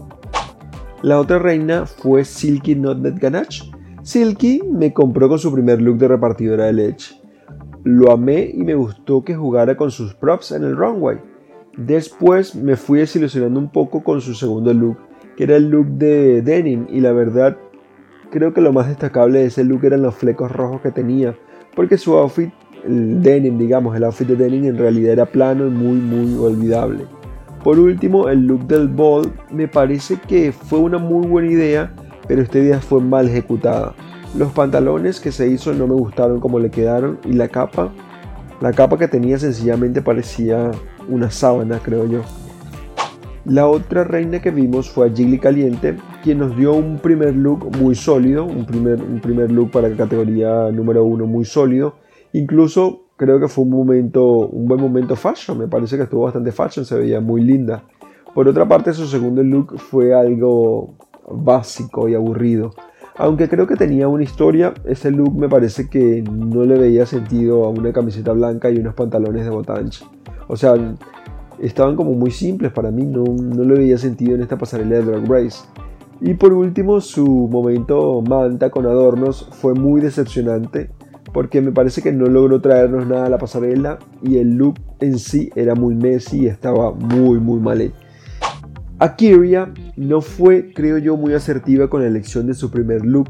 La 1.02 1.20
otra 1.20 1.40
reina 1.40 1.86
fue 1.86 2.26
Silky 2.26 2.76
Nutnet 2.76 3.18
Ganache 3.20 3.72
Silky 4.10 4.62
me 4.64 4.94
compró 4.94 5.30
con 5.30 5.40
su 5.40 5.54
primer 5.54 5.82
look 5.82 5.98
de 5.98 6.08
repartidora 6.08 6.66
de 6.66 6.74
leche. 6.74 7.22
Lo 7.84 8.12
amé 8.12 8.50
y 8.52 8.64
me 8.64 8.74
gustó 8.74 9.24
que 9.24 9.36
jugara 9.36 9.78
con 9.78 9.92
sus 9.92 10.16
props 10.16 10.52
en 10.52 10.64
el 10.64 10.76
runway. 10.76 11.18
Después 11.78 12.56
me 12.56 12.76
fui 12.76 13.00
desilusionando 13.00 13.60
un 13.60 13.72
poco 13.72 14.04
con 14.04 14.20
su 14.22 14.34
segundo 14.34 14.74
look, 14.74 14.98
que 15.38 15.44
era 15.44 15.58
el 15.58 15.70
look 15.70 15.88
de 15.90 16.42
denim, 16.42 16.88
y 16.90 17.02
la 17.02 17.12
verdad 17.12 17.58
creo 18.32 18.54
que 18.54 18.62
lo 18.62 18.74
más 18.74 18.88
destacable 18.88 19.40
de 19.40 19.46
ese 19.46 19.64
look 19.64 19.84
eran 19.84 20.02
los 20.02 20.16
flecos 20.16 20.52
rojos 20.52 20.82
que 20.82 20.92
tenía, 20.92 21.38
porque 21.76 21.98
su 21.98 22.16
outfit, 22.16 22.52
el 22.86 23.22
denim, 23.22 23.58
digamos, 23.58 23.96
el 23.96 24.04
outfit 24.04 24.28
de 24.28 24.36
denim 24.36 24.66
en 24.66 24.78
realidad 24.78 25.14
era 25.14 25.26
plano 25.26 25.68
y 25.68 25.70
muy 25.70 25.98
muy 25.98 26.38
olvidable. 26.38 27.06
Por 27.64 27.78
último, 27.78 28.30
el 28.30 28.48
look 28.48 28.68
del 28.68 28.88
ball 28.88 29.34
me 29.52 29.68
parece 29.68 30.18
que 30.28 30.52
fue 30.52 30.80
una 30.80 30.98
muy 30.98 31.28
buena 31.28 31.52
idea, 31.52 31.94
pero 32.28 32.42
este 32.42 32.62
día 32.62 32.80
fue 32.80 33.02
mal 33.02 33.28
ejecutada. 33.28 33.94
Los 34.38 34.52
pantalones 34.54 35.20
que 35.20 35.32
se 35.32 35.48
hizo 35.50 35.74
no 35.74 35.88
me 35.88 35.96
gustaron 35.96 36.40
como 36.40 36.60
le 36.60 36.70
quedaron 36.70 37.20
y 37.26 37.34
la 37.34 37.48
capa, 37.48 37.92
la 38.62 38.72
capa 38.72 38.98
que 38.98 39.08
tenía 39.08 39.38
sencillamente 39.40 40.02
parecía 40.02 40.72
una 41.08 41.32
sábana, 41.32 41.80
creo 41.84 42.06
yo. 42.06 42.22
La 43.46 43.68
otra 43.68 44.04
reina 44.04 44.42
que 44.42 44.52
vimos 44.52 44.90
fue 44.90 45.08
a 45.08 45.14
Jiggly 45.14 45.40
Caliente, 45.40 45.96
quien 46.24 46.40
nos 46.40 46.56
dio 46.58 46.74
un 46.74 47.00
primer 47.00 47.36
look 47.36 47.76
muy 47.78 47.96
sólido, 47.96 48.46
un 48.46 48.66
primer, 48.66 49.02
un 49.02 49.22
primer 49.22 49.50
look 49.52 49.72
para 49.72 49.88
la 49.88 49.96
categoría 49.96 50.70
número 50.72 51.06
uno 51.06 51.26
muy 51.26 51.46
sólido. 51.46 51.96
Incluso 52.34 53.06
creo 53.16 53.40
que 53.40 53.48
fue 53.48 53.64
un 53.64 53.72
momento, 53.72 54.26
un 54.48 54.68
buen 54.68 54.82
momento 54.82 55.16
fashion, 55.16 55.58
me 55.58 55.68
parece 55.68 55.96
que 55.96 56.04
estuvo 56.04 56.24
bastante 56.24 56.52
fashion, 56.52 56.86
se 56.86 56.98
veía 56.98 57.22
muy 57.22 57.42
linda. 57.42 57.84
Por 58.34 58.48
otra 58.48 58.68
parte, 58.68 58.94
su 58.94 59.08
segundo 59.08 59.42
look 59.42 59.80
fue 59.80 60.14
algo 60.14 60.96
básico 61.30 62.10
y 62.10 62.16
aburrido. 62.16 62.72
Aunque 63.18 63.50
creo 63.50 63.68
que 63.68 63.76
tenía 63.76 64.08
una 64.08 64.24
historia, 64.24 64.74
ese 64.86 65.12
look 65.12 65.36
me 65.36 65.50
parece 65.50 65.90
que 65.90 66.24
no 66.24 66.64
le 66.66 66.78
veía 66.78 67.06
sentido 67.06 67.66
a 67.66 67.70
una 67.70 67.92
camiseta 67.92 68.32
blanca 68.34 68.70
y 68.70 68.78
unos 68.78 68.96
pantalones 68.96 69.44
de 69.44 69.50
botanche. 69.50 70.06
O 70.48 70.56
sea, 70.56 70.74
estaban 71.62 71.96
como 71.96 72.14
muy 72.14 72.32
simples 72.32 72.72
para 72.72 72.92
mí, 72.92 73.06
no, 73.06 73.24
no 73.24 73.76
veía 73.76 73.98
sentido 73.98 74.36
en 74.36 74.42
esta 74.42 74.58
pasarela 74.58 74.98
de 74.98 75.04
Drag 75.04 75.30
Race. 75.30 75.64
Y 76.22 76.34
por 76.34 76.54
último, 76.54 77.00
su 77.00 77.26
momento 77.26 78.22
manta 78.22 78.70
con 78.70 78.86
adornos 78.86 79.48
fue 79.52 79.74
muy 79.74 80.02
decepcionante 80.02 80.90
porque 81.34 81.62
me 81.62 81.72
parece 81.72 82.02
que 82.02 82.12
no 82.12 82.26
logró 82.26 82.60
traernos 82.60 83.08
nada 83.08 83.28
a 83.28 83.30
la 83.30 83.38
pasarela 83.38 84.00
y 84.22 84.38
el 84.38 84.56
look 84.56 84.76
en 85.00 85.20
sí 85.20 85.50
era 85.56 85.76
muy 85.76 85.96
messy 85.96 86.44
y 86.44 86.48
estaba 86.48 86.92
muy 86.92 87.40
muy 87.40 87.60
mal 87.60 87.82
hecho. 87.82 87.96
Akiria 88.98 89.72
no 89.96 90.20
fue, 90.20 90.74
creo 90.74 90.98
yo, 90.98 91.16
muy 91.16 91.34
asertiva 91.34 91.90
con 91.90 92.02
la 92.02 92.08
elección 92.10 92.48
de 92.48 92.54
su 92.54 92.70
primer 92.70 93.06
look. 93.06 93.30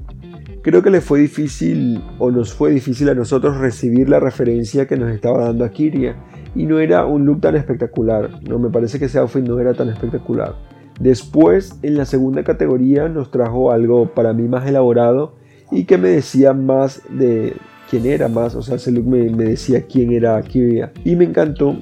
Creo 0.62 0.82
que 0.84 0.90
le 0.90 1.00
fue 1.00 1.20
difícil 1.20 2.02
o 2.18 2.32
nos 2.32 2.54
fue 2.54 2.72
difícil 2.72 3.08
a 3.10 3.16
nosotros 3.16 3.58
recibir 3.58 4.10
la 4.10 4.20
referencia 4.20 4.88
que 4.88 4.98
nos 4.98 5.10
estaba 5.12 5.46
dando 5.46 5.64
Akiria 5.64 6.18
y 6.54 6.66
no 6.66 6.80
era 6.80 7.06
un 7.06 7.26
look 7.26 7.42
tan 7.42 7.56
espectacular. 7.56 8.42
No 8.44 8.60
me 8.60 8.70
parece 8.70 9.00
que 9.00 9.06
ese 9.06 9.20
outfit 9.20 9.44
no 9.44 9.60
era 9.60 9.74
tan 9.74 9.90
espectacular. 9.90 10.56
Después, 11.00 11.80
en 11.82 11.96
la 11.96 12.06
segunda 12.06 12.44
categoría, 12.44 13.08
nos 13.08 13.32
trajo 13.32 13.72
algo 13.72 14.14
para 14.14 14.34
mí 14.34 14.50
más 14.50 14.68
elaborado 14.68 15.36
y 15.72 15.86
que 15.86 15.98
me 15.98 16.10
decía 16.10 16.54
más 16.54 17.02
de 17.10 17.54
quién 17.90 18.06
era 18.06 18.28
más, 18.28 18.54
o 18.56 18.62
sea, 18.62 18.76
ese 18.76 18.92
look 18.92 19.08
me, 19.08 19.30
me 19.30 19.46
decía 19.46 19.86
quién 19.88 20.12
era 20.12 20.36
Akiria 20.36 20.92
y 21.06 21.16
me 21.16 21.24
encantó. 21.24 21.78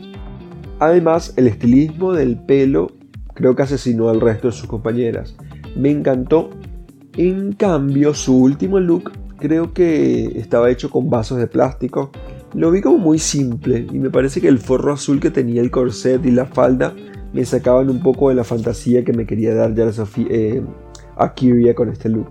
Además, 0.79 1.34
el 1.36 1.48
estilismo 1.48 2.13
del 2.13 2.39
pelo 2.39 2.91
creo 3.34 3.55
que 3.55 3.63
asesinó 3.63 4.10
al 4.10 4.22
resto 4.22 4.48
de 4.48 4.53
sus 4.53 4.67
compañeras. 4.67 5.36
Me 5.75 5.89
encantó. 5.89 6.51
En 7.17 7.53
cambio, 7.53 8.13
su 8.13 8.38
último 8.38 8.79
look 8.79 9.12
creo 9.39 9.74
que 9.74 10.39
estaba 10.39 10.69
hecho 10.69 10.91
con 10.91 11.09
vasos 11.09 11.39
de 11.39 11.47
plástico. 11.47 12.12
Lo 12.53 12.69
vi 12.69 12.81
como 12.81 13.00
muy 13.00 13.17
simple 13.17 13.88
y 13.91 13.97
me 13.97 14.12
parece 14.12 14.39
que 14.39 14.47
el 14.47 14.59
forro 14.59 14.93
azul 14.93 15.19
que 15.19 15.31
tenía 15.31 15.62
el 15.62 15.71
corset 15.71 16.24
y 16.24 16.29
la 16.29 16.45
falda 16.45 16.93
me 17.33 17.43
sacaban 17.43 17.89
un 17.89 18.03
poco 18.03 18.29
de 18.29 18.36
la 18.36 18.43
fantasía 18.43 19.03
que 19.03 19.13
me 19.13 19.25
quería 19.25 19.55
dar 19.55 19.74
ya 19.74 19.91
eh, 20.29 20.62
a 21.15 21.33
Kyria 21.33 21.74
con 21.74 21.89
este 21.89 22.09
look. 22.09 22.27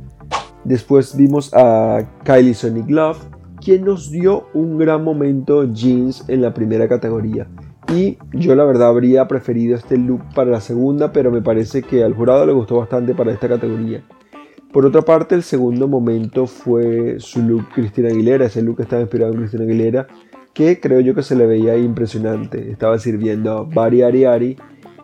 Después 0.63 1.17
vimos 1.17 1.53
a 1.53 2.09
Kylie 2.25 2.55
Sonic 2.55 2.89
Love, 2.89 3.19
quien 3.61 3.85
nos 3.85 4.13
dio 4.13 4.47
un 4.55 4.79
gran 4.79 5.03
momento 5.03 5.65
jeans 5.65 6.25
en 6.29 6.43
la 6.43 6.55
primera 6.55 6.89
categoría. 6.89 7.49
Y 7.93 8.19
yo 8.33 8.55
la 8.55 8.65
verdad 8.65 8.89
habría 8.89 9.27
preferido 9.27 9.77
este 9.77 9.97
look 9.97 10.23
para 10.33 10.53
la 10.53 10.61
segunda, 10.61 11.13
pero 11.13 11.33
me 11.33 11.43
parece 11.43 11.83
que 11.83 12.05
al 12.05 12.15
jurado 12.15 12.47
le 12.47 12.53
gustó 12.53 12.77
bastante 12.77 13.15
para 13.15 13.33
esta 13.33 13.49
categoría. 13.49 14.05
Por 14.73 14.85
otra 14.85 15.03
parte, 15.03 15.35
el 15.35 15.43
segundo 15.43 15.89
momento 15.89 16.47
fue 16.47 17.17
su 17.19 17.43
look 17.43 17.69
Cristina 17.75 18.09
Aguilera, 18.09 18.47
ese 18.47 18.63
look 18.63 18.81
estaba 18.81 19.03
inspirado 19.03 19.33
en 19.33 19.39
Cristina 19.39 19.65
Aguilera, 19.65 20.07
que 20.53 20.81
creo 20.81 21.01
yo 21.01 21.15
que 21.15 21.23
se 21.23 21.37
le 21.37 21.47
veía 21.47 21.77
impresionante. 21.77 22.71
Estaba 22.71 22.99
sirviendo 22.99 23.53
a 23.53 23.63
Bari 23.63 24.03
Ari 24.03 24.25
Ari 24.25 24.57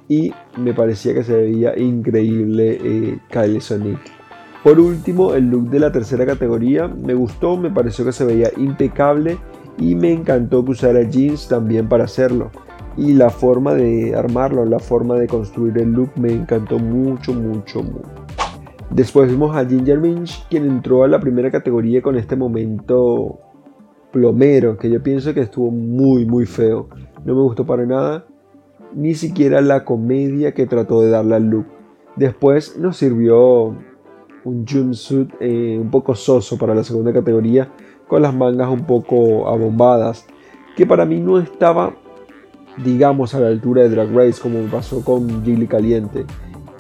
y 0.09 0.33
me 0.59 0.75
parecía 0.75 1.15
que 1.15 1.25
se 1.25 1.35
veía 1.35 1.79
increíble 1.79 2.79
eh, 2.83 3.19
Kylie 3.31 3.61
Sonic. 3.61 3.99
Por 4.63 4.79
último, 4.79 5.35
el 5.35 5.49
look 5.49 5.71
de 5.71 5.81
la 5.81 5.91
tercera 5.91 6.27
categoría 6.27 6.87
me 6.87 7.15
gustó, 7.15 7.57
me 7.57 7.71
pareció 7.71 8.05
que 8.05 8.13
se 8.13 8.25
veía 8.25 8.51
impecable 8.57 9.39
y 9.79 9.95
me 9.95 10.13
encantó 10.13 10.65
que 10.65 10.73
usara 10.73 11.03
jeans 11.03 11.49
también 11.49 11.89
para 11.89 12.05
hacerlo 12.05 12.51
y 12.97 13.13
la 13.13 13.31
forma 13.31 13.75
de 13.75 14.15
armarlo, 14.15 14.65
la 14.65 14.79
forma 14.79 15.17
de 15.17 15.27
construir 15.27 15.79
el 15.79 15.93
look 15.93 16.11
me 16.17 16.33
encantó 16.33 16.79
mucho, 16.79 17.33
mucho, 17.33 17.83
mucho. 17.83 18.22
Después 18.95 19.31
vimos 19.31 19.57
a 19.57 19.65
Ginger 19.65 19.99
Minch, 19.99 20.47
quien 20.49 20.65
entró 20.65 21.05
a 21.05 21.09
la 21.09 21.19
primera 21.19 21.51
categoría 21.51 22.03
con 22.03 22.17
este 22.17 22.37
momento 22.37 23.39
plomero, 24.13 24.77
que 24.77 24.91
yo 24.91 25.03
pienso 25.03 25.33
que 25.33 25.41
estuvo 25.41 25.71
muy, 25.71 26.27
muy 26.27 26.45
feo. 26.45 26.89
No 27.25 27.35
me 27.35 27.43
gustó 27.43 27.65
para 27.65 27.87
nada, 27.87 28.27
ni 28.95 29.15
siquiera 29.15 29.61
la 29.61 29.85
comedia 29.85 30.53
que 30.53 30.67
trató 30.67 31.01
de 31.01 31.11
darle 31.11 31.37
al 31.37 31.45
look. 31.45 31.67
Después 32.17 32.77
nos 32.79 32.99
sirvió 32.99 33.75
un 34.45 34.67
jumpsuit 34.69 35.31
eh, 35.41 35.79
un 35.81 35.91
poco 35.91 36.15
soso 36.15 36.59
para 36.59 36.75
la 36.75 36.85
segunda 36.85 37.13
categoría, 37.13 37.73
con 38.07 38.21
las 38.21 38.35
mangas 38.35 38.69
un 38.69 38.85
poco 38.85 39.49
abombadas, 39.49 40.27
que 40.77 40.85
para 40.85 41.07
mí 41.07 41.19
no 41.19 41.39
estaba 41.39 41.95
digamos, 42.79 43.35
a 43.35 43.41
la 43.41 43.49
altura 43.49 43.83
de 43.83 43.91
Drag 43.91 44.15
Race, 44.15 44.41
como 44.41 44.59
pasó 44.71 45.05
con 45.05 45.45
Gilly 45.45 45.67
Caliente. 45.67 46.25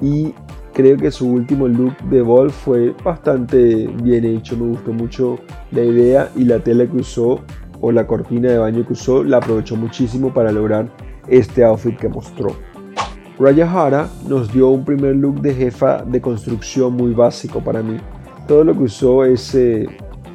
Y 0.00 0.35
creo 0.73 0.97
que 0.97 1.11
su 1.11 1.29
último 1.29 1.69
look 1.69 1.97
de 2.11 2.23
Ball 2.23 2.50
fue 2.50 2.95
bastante 3.05 3.87
bien 4.02 4.25
hecho, 4.25 4.57
me 4.57 4.69
gustó 4.69 4.93
mucho 4.93 5.38
la 5.71 5.83
idea 5.83 6.31
y 6.37 6.45
la 6.45 6.59
tela 6.61 6.87
que 6.87 6.97
usó 6.97 7.41
o 7.81 7.93
la 7.93 8.07
cortina 8.07 8.50
de 8.50 8.59
baño 8.59 8.87
que 8.87 8.93
usó 8.93 9.25
la 9.25 9.38
aprovechó 9.38 9.76
muchísimo 9.76 10.33
para 10.33 10.52
lograr 10.52 10.88
este 11.29 11.64
outfit 11.64 11.99
que 11.99 12.09
mostró. 12.09 12.57
Raya 13.38 13.71
Hara 13.71 14.09
nos 14.29 14.52
dio 14.52 14.69
un 14.69 14.85
primer 14.85 15.17
look 15.17 15.41
de 15.41 15.55
jefa 15.55 16.02
de 16.05 16.21
construcción 16.21 16.95
muy 16.95 17.12
básico 17.12 17.61
para 17.61 17.83
mí. 17.83 17.97
Todo 18.47 18.62
lo 18.62 18.73
que 18.75 18.85
usó 18.85 19.25
es, 19.25 19.55
eh, 19.55 19.87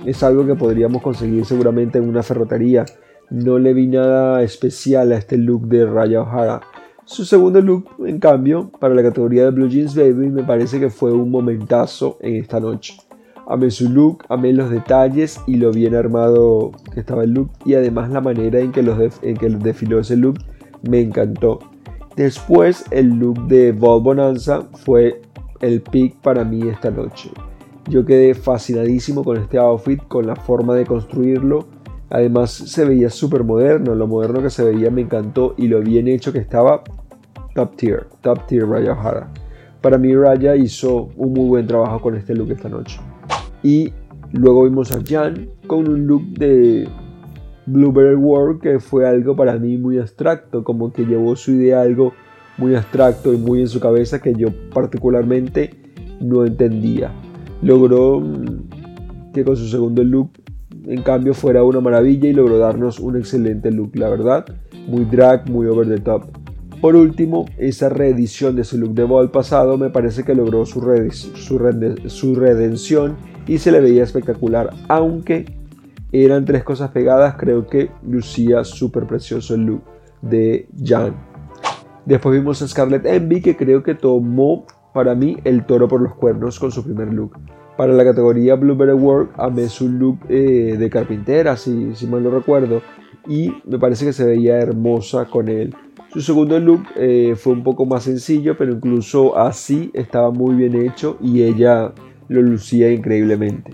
es 0.05 0.23
algo 0.23 0.45
que 0.45 0.55
podríamos 0.55 1.01
conseguir 1.01 1.45
seguramente 1.45 1.99
en 1.99 2.09
una 2.09 2.23
ferretería. 2.23 2.85
No 3.29 3.59
le 3.59 3.73
vi 3.73 3.87
nada 3.87 4.43
especial 4.43 5.11
a 5.11 5.17
este 5.17 5.37
look 5.37 5.67
de 5.67 5.85
Raya 5.85 6.21
O'Hara. 6.21 6.61
Su 7.07 7.23
segundo 7.23 7.61
look, 7.61 7.85
en 8.05 8.19
cambio, 8.19 8.69
para 8.81 8.93
la 8.93 9.01
categoría 9.01 9.45
de 9.45 9.51
Blue 9.51 9.69
Jeans 9.69 9.95
Baby, 9.95 10.27
me 10.27 10.43
parece 10.43 10.77
que 10.77 10.89
fue 10.89 11.13
un 11.13 11.31
momentazo 11.31 12.17
en 12.19 12.35
esta 12.35 12.59
noche. 12.59 12.97
Amé 13.47 13.71
su 13.71 13.87
look, 13.89 14.25
amé 14.27 14.51
los 14.51 14.69
detalles 14.69 15.39
y 15.47 15.55
lo 15.55 15.71
bien 15.71 15.95
armado 15.95 16.73
que 16.93 16.99
estaba 16.99 17.23
el 17.23 17.31
look 17.31 17.49
y 17.63 17.75
además 17.75 18.11
la 18.11 18.19
manera 18.19 18.59
en 18.59 18.73
que, 18.73 18.83
los 18.83 18.99
en 19.21 19.37
que 19.37 19.47
desfiló 19.47 19.99
ese 19.99 20.17
look 20.17 20.37
me 20.81 20.99
encantó. 20.99 21.59
Después 22.17 22.83
el 22.91 23.07
look 23.17 23.47
de 23.47 23.71
Vol 23.71 24.03
Bonanza 24.03 24.63
fue 24.73 25.21
el 25.61 25.81
pick 25.81 26.17
para 26.17 26.43
mí 26.43 26.67
esta 26.67 26.91
noche. 26.91 27.31
Yo 27.87 28.03
quedé 28.03 28.35
fascinadísimo 28.35 29.23
con 29.23 29.37
este 29.37 29.57
outfit, 29.57 30.05
con 30.09 30.27
la 30.27 30.35
forma 30.35 30.75
de 30.75 30.85
construirlo. 30.85 31.69
Además 32.09 32.51
se 32.51 32.85
veía 32.85 33.09
súper 33.09 33.43
moderno, 33.43 33.93
lo 33.95 34.07
moderno 34.07 34.41
que 34.41 34.49
se 34.49 34.63
veía 34.63 34.89
me 34.89 35.01
encantó 35.01 35.53
y 35.57 35.67
lo 35.67 35.81
bien 35.81 36.07
hecho 36.07 36.31
que 36.31 36.39
estaba 36.39 36.83
top 37.53 37.75
tier, 37.75 38.07
top 38.21 38.45
tier 38.47 38.67
Raya 38.67 38.93
O'Hara. 38.93 39.29
Para 39.81 39.97
mí 39.97 40.15
Raya 40.15 40.55
hizo 40.55 41.09
un 41.17 41.33
muy 41.33 41.47
buen 41.47 41.67
trabajo 41.67 42.01
con 42.01 42.15
este 42.15 42.33
look 42.33 42.51
esta 42.51 42.69
noche. 42.69 42.99
Y 43.61 43.91
luego 44.31 44.63
vimos 44.63 44.91
a 44.91 45.01
Jan 45.05 45.49
con 45.67 45.87
un 45.87 46.07
look 46.07 46.23
de 46.37 46.87
Blueberry 47.65 48.15
World 48.15 48.61
que 48.61 48.79
fue 48.79 49.07
algo 49.07 49.35
para 49.35 49.57
mí 49.57 49.77
muy 49.77 49.99
abstracto, 49.99 50.63
como 50.63 50.93
que 50.93 51.05
llevó 51.05 51.35
su 51.35 51.51
idea 51.51 51.81
algo 51.81 52.13
muy 52.57 52.75
abstracto 52.75 53.33
y 53.33 53.37
muy 53.37 53.61
en 53.61 53.67
su 53.67 53.79
cabeza 53.79 54.21
que 54.21 54.33
yo 54.33 54.47
particularmente 54.73 55.71
no 56.21 56.45
entendía. 56.45 57.11
Logró 57.61 58.21
mm, 58.21 59.33
que 59.33 59.43
con 59.43 59.57
su 59.57 59.67
segundo 59.67 60.03
look 60.03 60.31
en 60.87 61.01
cambio 61.01 61.33
fuera 61.33 61.63
una 61.63 61.81
maravilla 61.81 62.29
y 62.29 62.33
logró 62.33 62.57
darnos 62.57 62.99
un 62.99 63.17
excelente 63.17 63.71
look, 63.71 63.91
la 63.95 64.09
verdad, 64.09 64.45
muy 64.87 65.03
drag, 65.05 65.49
muy 65.49 65.67
over 65.67 65.87
the 65.87 65.99
top. 65.99 66.25
Por 66.79 66.95
último, 66.95 67.45
esa 67.57 67.89
reedición 67.89 68.55
de 68.55 68.63
su 68.63 68.77
look 68.77 68.93
de 68.93 69.03
ball 69.03 69.31
pasado 69.31 69.77
me 69.77 69.89
parece 69.89 70.23
que 70.23 70.35
logró 70.35 70.65
su, 70.65 70.79
su 72.05 72.35
redención 72.35 73.17
y 73.47 73.57
se 73.57 73.71
le 73.71 73.81
veía 73.81 74.03
espectacular, 74.03 74.69
aunque 74.87 75.45
eran 76.11 76.45
tres 76.45 76.63
cosas 76.63 76.91
pegadas, 76.91 77.35
creo 77.35 77.67
que 77.67 77.89
lucía 78.07 78.63
súper 78.63 79.05
precioso 79.07 79.55
el 79.55 79.65
look 79.65 79.81
de 80.21 80.69
Jan. 80.81 81.15
Después 82.05 82.39
vimos 82.39 82.61
a 82.61 82.67
Scarlett 82.67 83.05
Envy 83.05 83.41
que 83.41 83.57
creo 83.57 83.83
que 83.83 83.93
tomó 83.93 84.65
para 84.93 85.15
mí 85.15 85.37
el 85.43 85.65
toro 85.65 85.87
por 85.87 86.01
los 86.01 86.15
cuernos 86.15 86.59
con 86.59 86.71
su 86.71 86.83
primer 86.83 87.13
look. 87.13 87.37
Para 87.77 87.93
la 87.93 88.03
categoría 88.03 88.55
Blueberry 88.55 88.93
Work 88.93 89.33
amé 89.37 89.69
su 89.69 89.87
look 89.87 90.19
eh, 90.29 90.75
de 90.79 90.89
carpintera, 90.89 91.55
si, 91.55 91.93
si 91.93 92.07
mal 92.07 92.23
no 92.23 92.31
recuerdo, 92.31 92.81
y 93.27 93.53
me 93.65 93.77
parece 93.77 94.05
que 94.05 94.13
se 94.13 94.25
veía 94.25 94.57
hermosa 94.57 95.25
con 95.25 95.47
él. 95.47 95.75
Su 96.11 96.21
segundo 96.21 96.59
look 96.59 96.83
eh, 96.95 97.35
fue 97.37 97.53
un 97.53 97.63
poco 97.63 97.85
más 97.85 98.03
sencillo, 98.03 98.57
pero 98.57 98.73
incluso 98.73 99.37
así 99.37 99.91
estaba 99.93 100.31
muy 100.31 100.55
bien 100.55 100.75
hecho 100.75 101.17
y 101.21 101.43
ella 101.43 101.93
lo 102.29 102.41
lucía 102.41 102.91
increíblemente. 102.91 103.71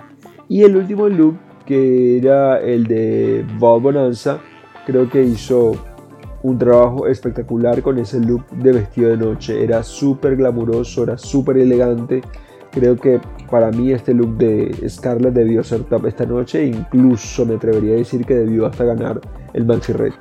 Y 0.49 0.63
el 0.63 0.75
último 0.75 1.07
look, 1.07 1.37
que 1.65 2.17
era 2.17 2.59
el 2.59 2.85
de 2.85 3.45
Bob 3.57 3.83
Bonanza, 3.83 4.39
creo 4.85 5.09
que 5.09 5.23
hizo 5.23 5.73
un 6.41 6.57
trabajo 6.57 7.07
espectacular 7.07 7.81
con 7.81 7.97
ese 7.99 8.19
look 8.19 8.45
de 8.49 8.73
vestido 8.73 9.11
de 9.11 9.17
noche. 9.17 9.63
Era 9.63 9.81
súper 9.81 10.35
glamuroso, 10.35 11.03
era 11.03 11.17
súper 11.17 11.57
elegante. 11.57 12.21
Creo 12.71 12.97
que 12.97 13.21
para 13.53 13.69
mí 13.69 13.91
este 13.91 14.15
look 14.15 14.35
de 14.39 14.75
Scarlett 14.89 15.35
debió 15.35 15.63
ser 15.63 15.83
top 15.83 16.07
esta 16.07 16.25
noche. 16.25 16.65
Incluso 16.65 17.45
me 17.45 17.53
atrevería 17.53 17.93
a 17.93 17.97
decir 17.97 18.25
que 18.25 18.33
debió 18.33 18.65
hasta 18.65 18.83
ganar 18.83 19.21
el 19.53 19.63
Maxi 19.63 19.93
Red. 19.93 20.13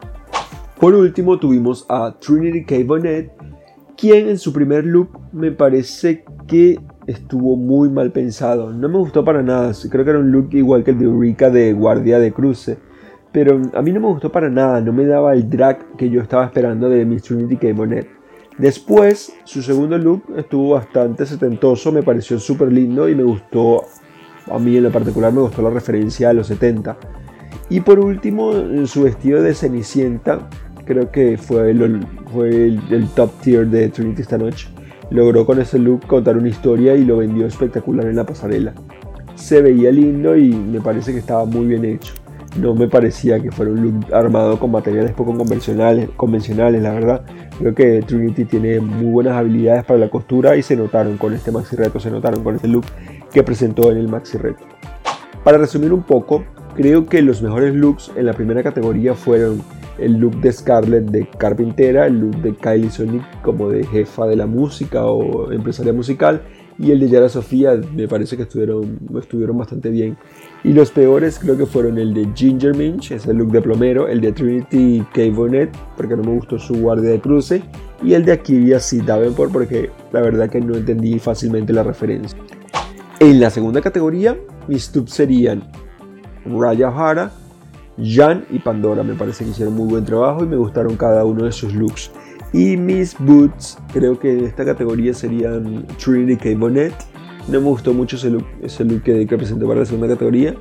Por 0.79 0.95
último 0.95 1.38
tuvimos 1.38 1.87
a 1.88 2.14
Trinity 2.21 2.66
K. 2.66 2.85
Bonnet, 2.87 3.33
quien 3.97 4.29
en 4.29 4.37
su 4.37 4.53
primer 4.53 4.85
look 4.85 5.18
me 5.33 5.51
parece 5.51 6.27
que 6.47 6.79
estuvo 7.07 7.57
muy 7.57 7.88
mal 7.88 8.12
pensado. 8.12 8.71
No 8.71 8.87
me 8.90 8.99
gustó 8.99 9.25
para 9.25 9.42
nada. 9.42 9.73
Creo 9.90 10.05
que 10.05 10.11
era 10.11 10.18
un 10.18 10.31
look 10.31 10.51
igual 10.53 10.85
que 10.85 10.90
el 10.90 10.99
de 10.99 11.07
Eureka 11.07 11.49
de 11.49 11.73
Guardia 11.73 12.18
de 12.18 12.35
Cruce. 12.35 12.77
Pero 13.33 13.62
a 13.73 13.81
mí 13.81 13.92
no 13.92 14.01
me 14.01 14.09
gustó 14.09 14.31
para 14.31 14.51
nada. 14.51 14.83
No 14.83 14.92
me 14.92 15.07
daba 15.07 15.33
el 15.33 15.49
drag 15.49 15.97
que 15.97 16.11
yo 16.11 16.21
estaba 16.21 16.45
esperando 16.45 16.90
de 16.90 17.07
Miss 17.07 17.23
Trinity 17.23 17.57
K. 17.57 17.73
Bonnet. 17.73 18.07
Después, 18.62 19.33
su 19.42 19.61
segundo 19.61 19.98
look 19.98 20.22
estuvo 20.37 20.75
bastante 20.75 21.27
setentoso. 21.27 21.90
Me 21.90 22.05
pareció 22.05 22.38
súper 22.38 22.72
lindo 22.72 23.09
y 23.09 23.16
me 23.16 23.25
gustó. 23.25 23.87
A 24.48 24.57
mí 24.61 24.77
en 24.77 24.85
lo 24.85 24.92
particular 24.92 25.33
me 25.33 25.40
gustó 25.40 25.62
la 25.62 25.70
referencia 25.70 26.31
a 26.31 26.33
los 26.33 26.46
70. 26.46 26.96
Y 27.70 27.81
por 27.81 27.98
último, 27.98 28.53
su 28.87 29.03
vestido 29.03 29.42
de 29.42 29.53
Cenicienta. 29.53 30.48
Creo 30.85 31.11
que 31.11 31.37
fue, 31.38 31.72
el, 31.72 32.07
fue 32.33 32.66
el 32.66 33.09
top 33.16 33.33
tier 33.40 33.66
de 33.66 33.88
Trinity 33.88 34.22
esta 34.22 34.38
noche 34.38 34.68
logró 35.11 35.44
con 35.44 35.61
ese 35.61 35.79
look 35.79 36.07
contar 36.07 36.37
una 36.37 36.48
historia 36.48 36.94
y 36.94 37.05
lo 37.05 37.18
vendió 37.18 37.46
espectacular 37.46 38.07
en 38.07 38.16
la 38.16 38.25
pasarela. 38.25 38.72
Se 39.35 39.61
veía 39.61 39.90
lindo 39.90 40.37
y 40.37 40.55
me 40.55 40.81
parece 40.81 41.12
que 41.12 41.18
estaba 41.18 41.44
muy 41.44 41.66
bien 41.66 41.85
hecho. 41.85 42.14
No 42.56 42.74
me 42.74 42.86
parecía 42.86 43.40
que 43.40 43.50
fuera 43.50 43.72
un 43.72 43.82
look 43.82 44.14
armado 44.14 44.58
con 44.60 44.70
materiales 44.70 45.12
poco 45.12 45.36
convencionales, 45.36 46.10
convencionales, 46.16 46.82
la 46.82 46.92
verdad. 46.92 47.24
Creo 47.58 47.74
que 47.74 48.02
Trinity 48.02 48.44
tiene 48.44 48.80
muy 48.80 49.10
buenas 49.10 49.34
habilidades 49.34 49.84
para 49.84 49.98
la 49.98 50.10
costura 50.10 50.56
y 50.56 50.62
se 50.62 50.76
notaron 50.76 51.16
con 51.16 51.32
este 51.32 51.50
maxi 51.50 51.76
reto, 51.76 51.98
se 51.98 52.10
notaron 52.10 52.44
con 52.44 52.56
este 52.56 52.68
look 52.68 52.84
que 53.32 53.42
presentó 53.42 53.90
en 53.90 53.98
el 53.98 54.08
maxi 54.08 54.36
reto. 54.36 54.64
Para 55.42 55.58
resumir 55.58 55.92
un 55.92 56.02
poco, 56.02 56.44
creo 56.76 57.06
que 57.06 57.22
los 57.22 57.42
mejores 57.42 57.74
looks 57.74 58.12
en 58.16 58.26
la 58.26 58.34
primera 58.34 58.62
categoría 58.62 59.14
fueron 59.14 59.62
el 60.02 60.18
look 60.18 60.40
de 60.40 60.52
Scarlett 60.52 61.04
de 61.10 61.26
carpintera, 61.38 62.06
el 62.06 62.20
look 62.20 62.36
de 62.42 62.54
Kylie 62.54 62.90
Sonic 62.90 63.22
como 63.42 63.68
de 63.68 63.84
jefa 63.86 64.26
de 64.26 64.36
la 64.36 64.46
música 64.46 65.04
o 65.06 65.52
empresaria 65.52 65.92
musical 65.92 66.42
y 66.78 66.90
el 66.90 67.00
de 67.00 67.08
Yara 67.08 67.28
Sofía 67.28 67.80
me 67.94 68.08
parece 68.08 68.36
que 68.36 68.42
estuvieron, 68.42 68.98
estuvieron 69.18 69.58
bastante 69.58 69.90
bien. 69.90 70.16
Y 70.64 70.72
los 70.72 70.90
peores 70.90 71.38
creo 71.38 71.56
que 71.56 71.66
fueron 71.66 71.98
el 71.98 72.14
de 72.14 72.28
Ginger 72.34 72.74
Minch, 72.74 73.12
ese 73.12 73.32
look 73.32 73.52
de 73.52 73.60
plomero, 73.60 74.08
el 74.08 74.20
de 74.20 74.32
Trinity 74.32 75.04
K. 75.12 75.22
Bonnet, 75.32 75.70
porque 75.96 76.16
no 76.16 76.22
me 76.22 76.34
gustó 76.34 76.58
su 76.58 76.74
guardia 76.74 77.10
de 77.10 77.20
cruce, 77.20 77.62
y 78.02 78.14
el 78.14 78.24
de 78.24 78.32
Akiria 78.32 78.80
C. 78.80 79.02
Davenport, 79.02 79.52
porque 79.52 79.90
la 80.12 80.20
verdad 80.22 80.48
que 80.48 80.60
no 80.60 80.74
entendí 80.74 81.18
fácilmente 81.18 81.72
la 81.72 81.82
referencia. 81.82 82.38
En 83.20 83.38
la 83.38 83.50
segunda 83.50 83.80
categoría, 83.80 84.36
mis 84.66 84.90
tubs 84.90 85.12
serían 85.12 85.70
Raya 86.44 86.88
O'Hara, 86.88 87.30
Jan 87.98 88.44
y 88.50 88.59
Pandora 88.59 89.02
me 89.02 89.14
parece 89.14 89.44
que 89.44 89.50
hicieron 89.50 89.74
muy 89.74 89.88
buen 89.88 90.05
trabajo 90.05 90.44
y 90.44 90.46
me 90.46 90.57
gustaron 90.57 90.96
cada 90.96 91.24
uno 91.24 91.44
de 91.44 91.52
sus 91.52 91.74
looks. 91.74 92.11
Y 92.52 92.76
mis 92.76 93.16
boots, 93.18 93.78
creo 93.92 94.18
que 94.18 94.33
en 94.33 94.44
esta 94.44 94.64
categoría 94.64 95.14
serían 95.14 95.87
Trinity 96.02 96.37
K. 96.37 96.59
Bonnet. 96.59 96.94
No 97.48 97.61
me 97.61 97.66
gustó 97.68 97.92
mucho 97.94 98.16
ese 98.16 98.31
look, 98.31 98.46
ese 98.62 98.85
look 98.85 99.02
que, 99.02 99.26
que 99.26 99.38
para 99.38 99.81
la 99.81 99.87
segunda 99.87 100.09
categoría. 100.09 100.55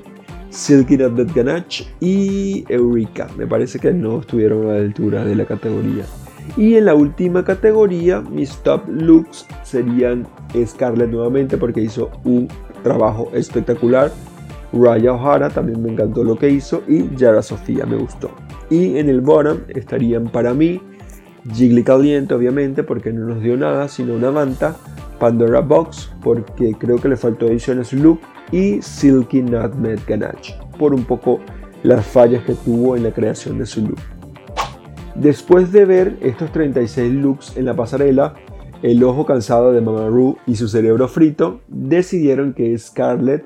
Silky 0.49 0.97
Nut 0.97 1.33
Ganache 1.33 1.87
y 1.99 2.65
Eureka. 2.67 3.27
Me 3.37 3.47
parece 3.47 3.79
que 3.79 3.93
no 3.93 4.19
estuvieron 4.19 4.69
a 4.69 4.73
la 4.73 4.79
altura 4.79 5.23
de 5.23 5.35
la 5.35 5.45
categoría. 5.45 6.03
Y 6.57 6.75
en 6.75 6.85
la 6.85 6.95
última 6.95 7.45
categoría, 7.45 8.19
mis 8.21 8.57
top 8.57 8.81
looks 8.89 9.45
serían 9.63 10.27
Scarlett 10.65 11.09
nuevamente 11.09 11.57
porque 11.57 11.81
hizo 11.81 12.09
un 12.25 12.49
trabajo 12.83 13.29
espectacular 13.33 14.11
Raya 14.73 15.13
O'Hara 15.13 15.49
también 15.49 15.81
me 15.81 15.91
encantó 15.91 16.23
lo 16.23 16.37
que 16.37 16.49
hizo 16.49 16.83
y 16.87 17.13
Yara 17.15 17.41
Sofía 17.41 17.85
me 17.85 17.97
gustó. 17.97 18.31
Y 18.69 18.97
en 18.97 19.09
el 19.09 19.21
bottom 19.21 19.59
estarían 19.69 20.29
para 20.29 20.53
mí 20.53 20.81
Jiggly 21.53 21.83
Caliente 21.83 22.33
obviamente 22.33 22.83
porque 22.83 23.11
no 23.11 23.25
nos 23.25 23.41
dio 23.41 23.57
nada 23.57 23.87
sino 23.87 24.13
una 24.13 24.31
manta, 24.31 24.75
Pandora 25.19 25.61
Box 25.61 26.11
porque 26.23 26.73
creo 26.77 26.97
que 26.97 27.09
le 27.09 27.17
faltó 27.17 27.47
su 27.59 27.95
look 27.97 28.19
y 28.51 28.81
Silky 28.81 29.41
Nutmeg 29.41 30.05
Ganache 30.05 30.55
por 30.77 30.93
un 30.93 31.03
poco 31.03 31.39
las 31.83 32.05
fallas 32.05 32.43
que 32.43 32.53
tuvo 32.53 32.95
en 32.95 33.03
la 33.03 33.11
creación 33.11 33.57
de 33.57 33.65
su 33.65 33.81
look. 33.81 33.99
Después 35.15 35.71
de 35.71 35.85
ver 35.85 36.17
estos 36.21 36.51
36 36.51 37.13
looks 37.13 37.57
en 37.57 37.65
la 37.65 37.75
pasarela, 37.75 38.33
el 38.81 39.03
ojo 39.03 39.25
cansado 39.25 39.73
de 39.73 39.81
Mamaru 39.81 40.37
y 40.47 40.55
su 40.55 40.67
cerebro 40.67 41.07
frito 41.07 41.61
decidieron 41.67 42.53
que 42.53 42.75
Scarlett, 42.77 43.45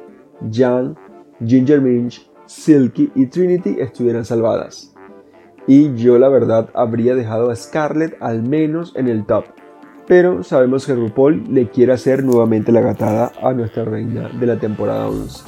Jan, 0.51 0.95
Ginger 1.43 1.81
Minch, 1.81 2.29
Silky 2.45 3.11
y 3.15 3.25
Trinity 3.27 3.77
estuvieran 3.79 4.25
salvadas. 4.25 4.93
Y 5.67 5.95
yo 5.95 6.19
la 6.19 6.29
verdad 6.29 6.69
habría 6.73 7.15
dejado 7.15 7.49
a 7.49 7.55
Scarlett 7.55 8.15
al 8.21 8.43
menos 8.43 8.93
en 8.95 9.07
el 9.07 9.25
top. 9.25 9.45
Pero 10.07 10.43
sabemos 10.43 10.85
que 10.85 10.93
RuPaul 10.93 11.45
le 11.51 11.69
quiere 11.69 11.93
hacer 11.93 12.23
nuevamente 12.23 12.71
la 12.71 12.81
gatada 12.81 13.31
a 13.41 13.53
nuestra 13.53 13.85
reina 13.85 14.29
de 14.29 14.45
la 14.45 14.59
temporada 14.59 15.07
11. 15.07 15.43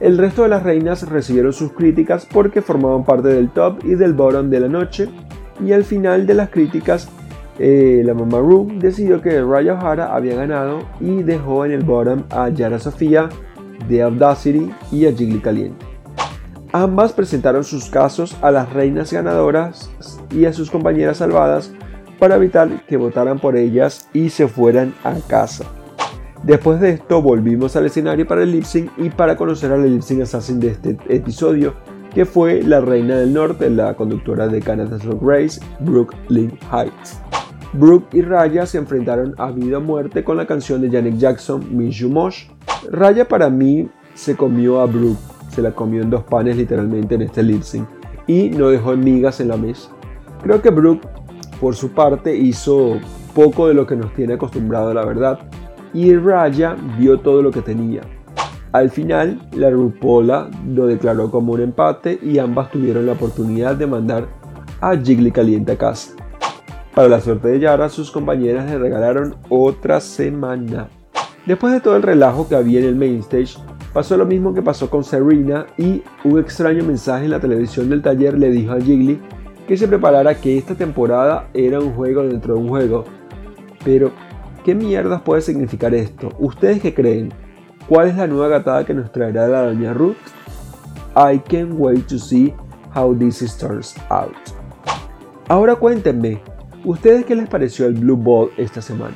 El 0.00 0.18
resto 0.18 0.42
de 0.42 0.48
las 0.48 0.62
reinas 0.62 1.08
recibieron 1.08 1.52
sus 1.52 1.72
críticas 1.72 2.26
porque 2.26 2.62
formaban 2.62 3.04
parte 3.04 3.28
del 3.28 3.50
top 3.50 3.84
y 3.84 3.94
del 3.94 4.14
bottom 4.14 4.50
de 4.50 4.60
la 4.60 4.68
noche, 4.68 5.08
y 5.64 5.72
al 5.72 5.84
final 5.84 6.26
de 6.26 6.34
las 6.34 6.50
críticas, 6.50 7.08
eh, 7.58 8.02
la 8.04 8.14
Mama 8.14 8.38
Room 8.38 8.78
decidió 8.78 9.20
que 9.20 9.42
Raya 9.42 9.74
O'Hara 9.74 10.14
había 10.14 10.36
ganado 10.36 10.80
y 11.00 11.22
dejó 11.24 11.64
en 11.64 11.72
el 11.72 11.82
bottom 11.82 12.22
a 12.30 12.48
Yara 12.48 12.78
Sofía, 12.78 13.28
The 13.86 14.02
Audacity 14.02 14.72
y 14.90 15.06
a 15.06 15.12
Jiggly 15.12 15.40
Caliente. 15.40 15.86
Ambas 16.72 17.12
presentaron 17.12 17.64
sus 17.64 17.88
casos 17.88 18.36
a 18.42 18.50
las 18.50 18.72
reinas 18.72 19.12
ganadoras 19.12 19.90
y 20.30 20.44
a 20.44 20.52
sus 20.52 20.70
compañeras 20.70 21.18
salvadas 21.18 21.72
para 22.18 22.36
evitar 22.36 22.84
que 22.86 22.96
votaran 22.96 23.38
por 23.38 23.56
ellas 23.56 24.08
y 24.12 24.30
se 24.30 24.48
fueran 24.48 24.94
a 25.04 25.14
casa. 25.26 25.64
Después 26.42 26.80
de 26.80 26.90
esto 26.90 27.22
volvimos 27.22 27.74
al 27.76 27.86
escenario 27.86 28.26
para 28.26 28.42
el 28.42 28.52
lip 28.52 28.64
sync 28.64 28.90
y 28.98 29.10
para 29.10 29.36
conocer 29.36 29.72
al 29.72 29.90
lip 29.90 30.02
sync 30.02 30.22
assassin 30.22 30.60
de 30.60 30.68
este 30.68 30.98
episodio, 31.08 31.74
que 32.14 32.24
fue 32.24 32.62
la 32.62 32.80
reina 32.80 33.16
del 33.16 33.32
norte, 33.32 33.70
la 33.70 33.94
conductora 33.94 34.46
de 34.46 34.60
Canada's 34.60 35.04
Rock 35.04 35.22
Race, 35.22 35.60
Brooke 35.80 36.16
Lynn 36.28 36.58
Heights. 36.70 37.20
Brooke 37.72 38.16
y 38.16 38.22
Raya 38.22 38.66
se 38.66 38.78
enfrentaron 38.78 39.34
a 39.38 39.50
vida 39.50 39.78
o 39.78 39.80
muerte 39.80 40.24
con 40.24 40.36
la 40.36 40.46
canción 40.46 40.80
de 40.80 40.90
Janet 40.90 41.18
Jackson, 41.18 41.66
Miss 41.76 41.96
You. 41.96 42.08
Raya 42.90 43.26
para 43.26 43.50
mí 43.50 43.88
se 44.14 44.36
comió 44.36 44.80
a 44.80 44.86
Brooke, 44.86 45.18
se 45.50 45.62
la 45.62 45.72
comió 45.72 46.02
en 46.02 46.10
dos 46.10 46.24
panes 46.24 46.56
literalmente 46.56 47.14
en 47.14 47.22
este 47.22 47.42
lip 47.42 47.62
y 48.26 48.50
no 48.50 48.68
dejó 48.68 48.96
migas 48.96 49.40
en 49.40 49.48
la 49.48 49.56
mesa. 49.56 49.90
Creo 50.42 50.62
que 50.62 50.70
Brooke 50.70 51.06
por 51.60 51.74
su 51.74 51.90
parte 51.90 52.36
hizo 52.36 52.98
poco 53.34 53.68
de 53.68 53.74
lo 53.74 53.86
que 53.86 53.96
nos 53.96 54.12
tiene 54.14 54.34
acostumbrado 54.34 54.92
la 54.94 55.04
verdad 55.04 55.38
y 55.92 56.14
Raya 56.16 56.76
vio 56.98 57.20
todo 57.20 57.42
lo 57.42 57.50
que 57.50 57.62
tenía. 57.62 58.02
Al 58.72 58.90
final, 58.90 59.40
la 59.52 59.70
Rupola 59.70 60.50
lo 60.66 60.86
declaró 60.86 61.30
como 61.30 61.54
un 61.54 61.62
empate 61.62 62.18
y 62.22 62.38
ambas 62.38 62.70
tuvieron 62.70 63.06
la 63.06 63.12
oportunidad 63.12 63.76
de 63.76 63.86
mandar 63.86 64.28
a 64.80 64.94
Jiggly 64.94 65.32
caliente 65.32 65.72
a 65.72 65.76
casa. 65.76 66.12
Para 66.94 67.08
la 67.08 67.20
suerte 67.20 67.48
de 67.48 67.60
Yara, 67.60 67.88
sus 67.88 68.10
compañeras 68.10 68.68
le 68.68 68.78
regalaron 68.78 69.36
otra 69.48 70.00
semana. 70.00 70.88
Después 71.48 71.72
de 71.72 71.80
todo 71.80 71.96
el 71.96 72.04
relajo 72.04 72.48
que 72.48 72.54
había 72.54 72.78
en 72.78 72.86
el 72.86 72.94
main 72.94 73.18
stage, 73.18 73.58
pasó 73.92 74.16
lo 74.16 74.26
mismo 74.26 74.54
que 74.54 74.62
pasó 74.62 74.88
con 74.88 75.02
Serena 75.02 75.66
y 75.76 76.04
un 76.22 76.38
extraño 76.38 76.84
mensaje 76.84 77.24
en 77.24 77.32
la 77.32 77.40
televisión 77.40 77.90
del 77.90 78.02
taller 78.02 78.38
le 78.38 78.50
dijo 78.50 78.72
a 78.72 78.80
Jiggly 78.80 79.18
que 79.66 79.76
se 79.76 79.88
preparara 79.88 80.36
que 80.36 80.56
esta 80.56 80.76
temporada 80.76 81.48
era 81.54 81.80
un 81.80 81.94
juego 81.94 82.22
dentro 82.22 82.54
de 82.54 82.60
un 82.60 82.68
juego. 82.68 83.04
Pero 83.84 84.12
¿Qué 84.68 84.74
mierdas 84.74 85.22
puede 85.22 85.40
significar 85.40 85.94
esto? 85.94 86.28
¿Ustedes 86.38 86.82
qué 86.82 86.92
creen? 86.92 87.32
¿Cuál 87.88 88.08
es 88.08 88.16
la 88.16 88.26
nueva 88.26 88.48
gatada 88.48 88.84
que 88.84 88.92
nos 88.92 89.10
traerá 89.10 89.48
la 89.48 89.62
doña 89.62 89.94
Ruth? 89.94 90.18
I 91.16 91.38
can't 91.38 91.72
wait 91.72 92.06
to 92.08 92.18
see 92.18 92.52
how 92.94 93.16
this 93.16 93.56
turns 93.56 93.96
out. 94.10 94.34
Ahora 95.48 95.76
cuéntenme, 95.76 96.42
¿ustedes 96.84 97.24
qué 97.24 97.34
les 97.34 97.48
pareció 97.48 97.86
el 97.86 97.94
Blue 97.94 98.18
Ball 98.18 98.50
esta 98.58 98.82
semana? 98.82 99.14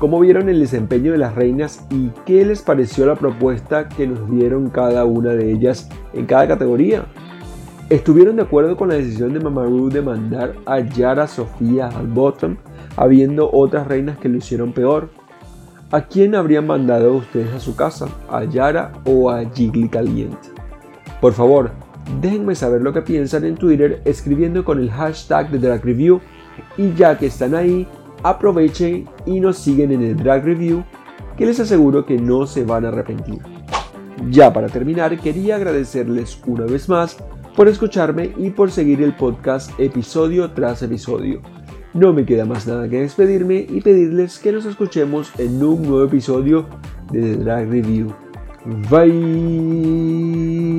¿Cómo 0.00 0.18
vieron 0.18 0.48
el 0.48 0.58
desempeño 0.58 1.12
de 1.12 1.18
las 1.18 1.36
reinas 1.36 1.86
y 1.90 2.08
qué 2.26 2.44
les 2.44 2.62
pareció 2.62 3.06
la 3.06 3.14
propuesta 3.14 3.88
que 3.88 4.08
nos 4.08 4.28
dieron 4.28 4.70
cada 4.70 5.04
una 5.04 5.34
de 5.34 5.52
ellas 5.52 5.88
en 6.12 6.26
cada 6.26 6.48
categoría? 6.48 7.04
¿Estuvieron 7.90 8.36
de 8.36 8.42
acuerdo 8.42 8.76
con 8.76 8.88
la 8.88 8.96
decisión 8.96 9.32
de 9.34 9.40
Mamaru 9.40 9.90
de 9.90 10.00
mandar 10.00 10.54
a 10.66 10.80
Yara 10.80 11.28
Sofía 11.28 11.88
al 11.88 12.06
bottom 12.08 12.56
habiendo 12.96 13.50
otras 13.52 13.86
reinas 13.86 14.18
que 14.18 14.28
lo 14.28 14.38
hicieron 14.38 14.72
peor. 14.72 15.10
¿A 15.90 16.02
quién 16.02 16.34
habrían 16.34 16.66
mandado 16.66 17.14
ustedes 17.14 17.52
a 17.52 17.60
su 17.60 17.74
casa? 17.74 18.08
¿A 18.28 18.44
Yara 18.44 18.92
o 19.04 19.30
a 19.30 19.44
Jiggly 19.44 19.88
Caliente? 19.88 20.48
Por 21.20 21.32
favor, 21.32 21.72
déjenme 22.20 22.54
saber 22.54 22.80
lo 22.80 22.92
que 22.92 23.02
piensan 23.02 23.44
en 23.44 23.56
Twitter 23.56 24.00
escribiendo 24.04 24.64
con 24.64 24.78
el 24.78 24.90
hashtag 24.90 25.50
de 25.50 25.58
Drag 25.58 25.84
Review 25.84 26.20
y 26.76 26.94
ya 26.94 27.18
que 27.18 27.26
están 27.26 27.54
ahí, 27.54 27.88
aprovechen 28.22 29.08
y 29.26 29.40
nos 29.40 29.58
siguen 29.58 29.92
en 29.92 30.02
el 30.02 30.16
Drag 30.16 30.44
Review 30.44 30.84
que 31.36 31.46
les 31.46 31.60
aseguro 31.60 32.04
que 32.04 32.18
no 32.18 32.46
se 32.46 32.64
van 32.64 32.84
a 32.84 32.88
arrepentir. 32.88 33.38
Ya 34.30 34.52
para 34.52 34.68
terminar, 34.68 35.18
quería 35.18 35.56
agradecerles 35.56 36.38
una 36.46 36.66
vez 36.66 36.88
más 36.88 37.16
por 37.56 37.68
escucharme 37.68 38.32
y 38.36 38.50
por 38.50 38.70
seguir 38.70 39.02
el 39.02 39.14
podcast 39.14 39.70
episodio 39.78 40.50
tras 40.50 40.82
episodio. 40.82 41.40
No 41.94 42.12
me 42.12 42.24
queda 42.24 42.44
más 42.44 42.66
nada 42.66 42.88
que 42.88 43.00
despedirme 43.00 43.66
y 43.68 43.80
pedirles 43.80 44.38
que 44.38 44.52
nos 44.52 44.64
escuchemos 44.64 45.32
en 45.38 45.62
un 45.62 45.82
nuevo 45.82 46.04
episodio 46.04 46.68
de 47.10 47.20
The 47.20 47.36
Drag 47.38 47.68
Review. 47.68 48.14
Bye. 48.90 50.69